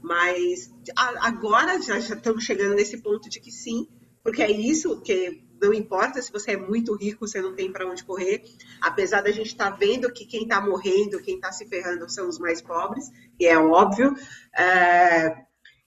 [0.02, 3.90] Mas agora já, já estamos chegando nesse ponto de que sim,
[4.24, 7.88] porque é isso que não importa se você é muito rico, você não tem para
[7.88, 8.44] onde correr.
[8.82, 12.28] Apesar da gente estar tá vendo que quem está morrendo, quem está se ferrando são
[12.28, 14.16] os mais pobres, e é óbvio.
[14.58, 15.44] É,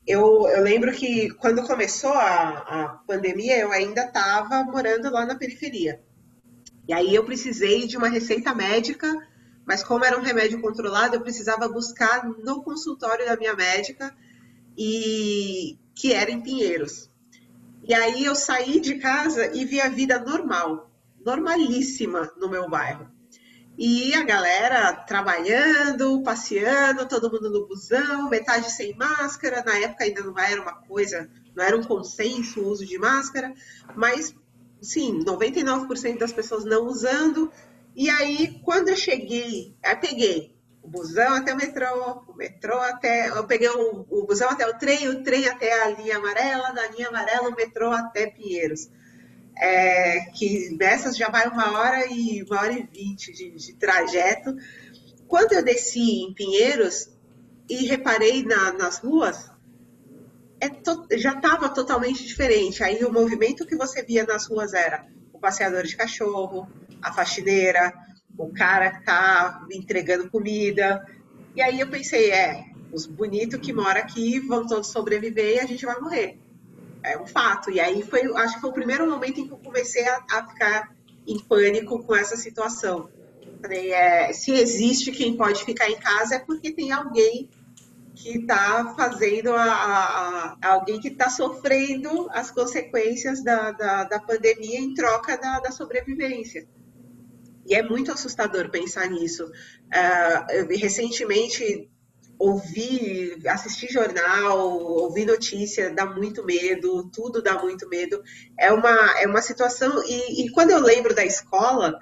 [0.06, 5.36] eu, eu, lembro que quando começou a, a pandemia, eu ainda estava morando lá na
[5.36, 6.00] periferia.
[6.88, 9.08] E aí eu precisei de uma receita médica,
[9.64, 14.12] mas como era um remédio controlado, eu precisava buscar no consultório da minha médica,
[14.76, 17.11] e que era em Pinheiros.
[17.83, 20.91] E aí eu saí de casa e vi a vida normal,
[21.24, 23.11] normalíssima no meu bairro.
[23.76, 29.64] E a galera trabalhando, passeando, todo mundo no busão, metade sem máscara.
[29.64, 33.53] Na época ainda não era uma coisa, não era um consenso o uso de máscara,
[33.97, 34.35] mas
[34.80, 37.51] sim, 99% das pessoas não usando.
[37.97, 43.28] E aí, quando eu cheguei, eu peguei o busão até o metrô, o metrô até.
[43.28, 46.89] Eu peguei o, o busão até o trem, o trem até a linha amarela, da
[46.89, 48.91] linha amarela o metrô até Pinheiros.
[49.57, 54.57] É, que nessas já vai uma hora e uma hora e vinte de, de trajeto.
[55.28, 57.11] Quando eu desci em Pinheiros
[57.68, 59.51] e reparei na, nas ruas,
[60.61, 62.83] é to, já estava totalmente diferente.
[62.83, 66.68] Aí o movimento que você via nas ruas era o passeador de cachorro,
[67.01, 67.93] a faxineira,
[68.37, 71.07] o cara tá entregando comida.
[71.55, 75.66] E aí eu pensei, é, os bonitos que moram aqui vão todos sobreviver e a
[75.66, 76.39] gente vai morrer.
[77.03, 77.70] É um fato.
[77.70, 80.49] E aí foi, acho que foi o primeiro momento em que eu comecei a, a
[80.49, 80.95] ficar
[81.26, 83.09] em pânico com essa situação.
[83.61, 87.49] Falei, é, se existe quem pode ficar em casa é porque tem alguém
[88.14, 94.20] que está fazendo a, a, a, alguém que está sofrendo as consequências da, da, da
[94.20, 96.66] pandemia em troca da, da, sobrevivência.
[97.72, 99.46] E é muito assustador pensar nisso.
[99.46, 101.90] Uh, recentemente
[102.38, 108.22] ouvir, assistir jornal, ouvir notícia dá muito medo, tudo dá muito medo.
[108.58, 110.02] É uma, é uma situação.
[110.04, 111.98] E, e quando eu lembro da escola,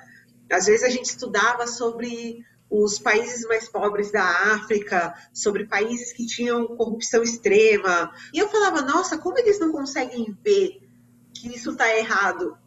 [0.51, 6.27] às vezes a gente estudava sobre os países mais pobres da África, sobre países que
[6.27, 8.13] tinham corrupção extrema.
[8.35, 10.81] E eu falava, nossa, como eles não conseguem ver
[11.33, 12.59] que isso está errado?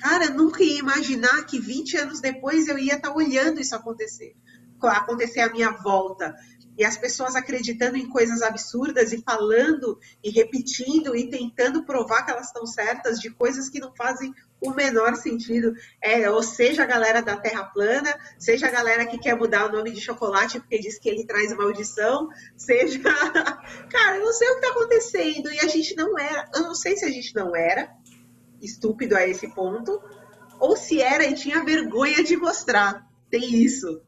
[0.00, 4.34] Cara, nunca ia imaginar que 20 anos depois eu ia estar tá olhando isso acontecer,
[4.82, 6.34] acontecer à minha volta
[6.80, 12.30] e as pessoas acreditando em coisas absurdas e falando e repetindo e tentando provar que
[12.30, 14.32] elas estão certas de coisas que não fazem
[14.62, 15.74] o menor sentido.
[16.02, 19.72] É, ou seja, a galera da Terra plana, seja a galera que quer mudar o
[19.72, 22.98] nome de chocolate porque diz que ele traz maldição, seja.
[23.90, 25.52] Cara, eu não sei o que está acontecendo.
[25.52, 26.48] E a gente não era.
[26.54, 27.90] Eu não sei se a gente não era
[28.60, 30.00] estúpido a esse ponto,
[30.58, 33.08] ou se era e tinha vergonha de mostrar.
[33.30, 34.02] Tem isso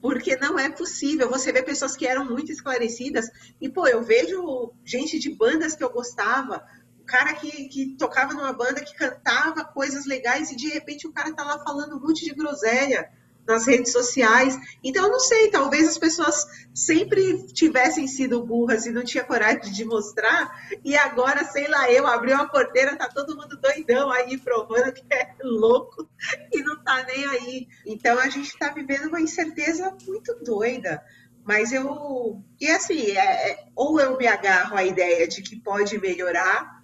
[0.00, 1.28] porque não é possível.
[1.28, 3.28] Você vê pessoas que eram muito esclarecidas,
[3.60, 6.64] e pô, eu vejo gente de bandas que eu gostava,
[7.00, 11.12] o cara que, que tocava numa banda que cantava coisas legais, e de repente o
[11.12, 13.08] cara tá lá falando um monte de groselha
[13.48, 14.56] nas redes sociais.
[14.84, 19.72] Então, eu não sei, talvez as pessoas sempre tivessem sido burras e não tinha coragem
[19.72, 20.50] de mostrar,
[20.84, 25.02] e agora, sei lá, eu abri uma porteira, tá todo mundo doidão aí, provando que
[25.10, 26.06] é louco
[26.52, 27.68] e não tá nem aí.
[27.86, 31.02] Então, a gente tá vivendo uma incerteza muito doida.
[31.44, 32.44] Mas eu.
[32.60, 36.77] E assim, é, ou eu me agarro à ideia de que pode melhorar,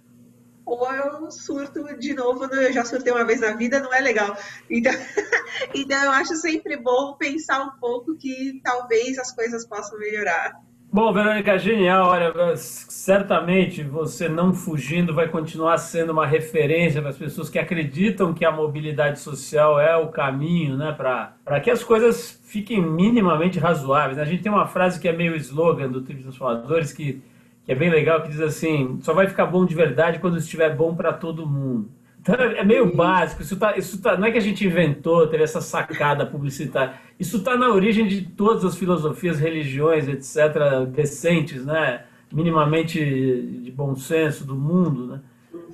[0.65, 4.35] ou eu surto de novo, eu já surtei uma vez na vida, não é legal.
[4.69, 4.91] Então,
[5.73, 10.59] então eu acho sempre bom pensar um pouco que talvez as coisas possam melhorar.
[10.91, 12.07] Bom, Verônica, genial.
[12.07, 18.33] Olha, certamente você não fugindo vai continuar sendo uma referência para as pessoas que acreditam
[18.33, 24.17] que a mobilidade social é o caminho, né, para que as coisas fiquem minimamente razoáveis.
[24.17, 27.21] A gente tem uma frase que é meio slogan do Tribo dos Faladores que
[27.65, 30.75] que é bem legal, que diz assim: só vai ficar bom de verdade quando estiver
[30.75, 31.89] bom para todo mundo.
[32.19, 35.43] Então é meio básico, isso, tá, isso tá, não é que a gente inventou, teve
[35.43, 36.95] essa sacada publicitária.
[37.19, 42.03] Isso está na origem de todas as filosofias, religiões, etc., decentes, né?
[42.33, 45.05] minimamente de bom senso do mundo.
[45.07, 45.19] Né?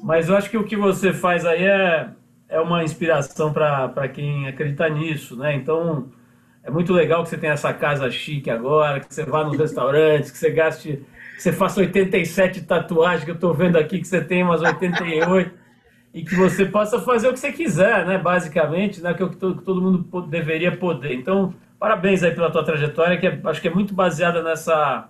[0.03, 2.09] Mas eu acho que o que você faz aí é,
[2.49, 5.37] é uma inspiração para quem acredita nisso.
[5.37, 5.55] Né?
[5.55, 6.09] Então
[6.63, 10.31] é muito legal que você tenha essa casa chique agora, que você vá nos restaurantes,
[10.31, 11.01] que você gaste
[11.41, 15.51] você faça 87 tatuagens, que eu estou vendo aqui que você tem umas 88,
[16.13, 18.17] e que você possa fazer o que você quiser, né?
[18.17, 19.13] Basicamente, né?
[19.13, 21.13] Que, é que todo mundo deveria poder.
[21.13, 25.09] Então, parabéns aí pela tua trajetória, que é, acho que é muito baseada nessa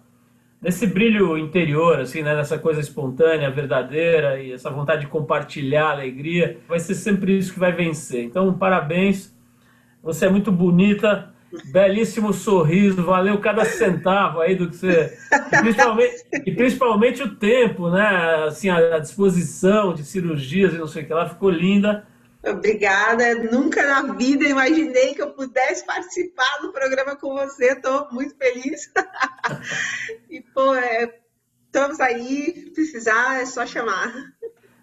[0.61, 2.35] nesse brilho interior, assim, né?
[2.35, 6.59] Nessa coisa espontânea, verdadeira e essa vontade de compartilhar a alegria.
[6.67, 8.23] Vai ser sempre isso que vai vencer.
[8.23, 9.35] Então, parabéns.
[10.01, 11.31] Você é muito bonita
[11.65, 15.17] belíssimo sorriso, valeu cada centavo aí do que você.
[15.51, 18.45] E principalmente, e principalmente o tempo, né?
[18.47, 22.07] Assim, a, a, disposição de cirurgias e não sei o que lá, ficou linda.
[22.43, 23.35] Obrigada.
[23.35, 27.73] Nunca na vida imaginei que eu pudesse participar do programa com você.
[27.73, 28.91] Estou muito feliz.
[30.29, 31.13] e, pô, é,
[31.65, 32.71] estamos aí.
[32.73, 34.13] Precisar, é só chamar.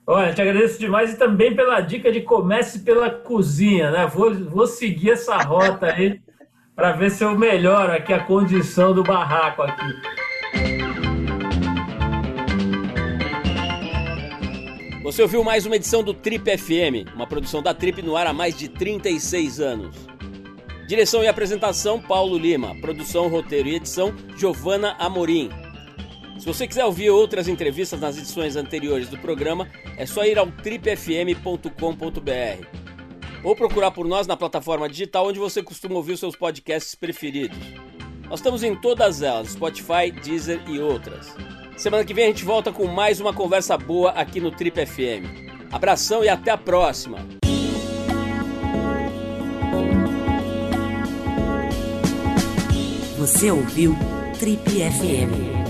[0.07, 4.07] Olha, te agradeço demais e também pela dica de comece pela cozinha, né?
[4.07, 6.23] Vou, vou seguir essa rota aí
[6.79, 9.97] para ver se eu melhoro aqui a condição do barraco aqui.
[15.03, 18.33] Você ouviu mais uma edição do Trip FM, uma produção da Trip no ar há
[18.33, 19.97] mais de 36 anos.
[20.87, 25.51] Direção e apresentação Paulo Lima, produção, roteiro e edição Giovana Amorim.
[26.39, 29.67] Se você quiser ouvir outras entrevistas nas edições anteriores do programa,
[29.97, 32.89] é só ir ao tripfm.com.br
[33.49, 37.57] ou procurar por nós na plataforma digital onde você costuma ouvir os seus podcasts preferidos.
[38.29, 41.35] Nós estamos em todas elas, Spotify, Deezer e outras.
[41.75, 45.73] Semana que vem a gente volta com mais uma conversa boa aqui no Trip FM.
[45.73, 47.27] Abração e até a próxima!
[53.17, 53.97] Você ouviu
[54.39, 55.68] Trip FM.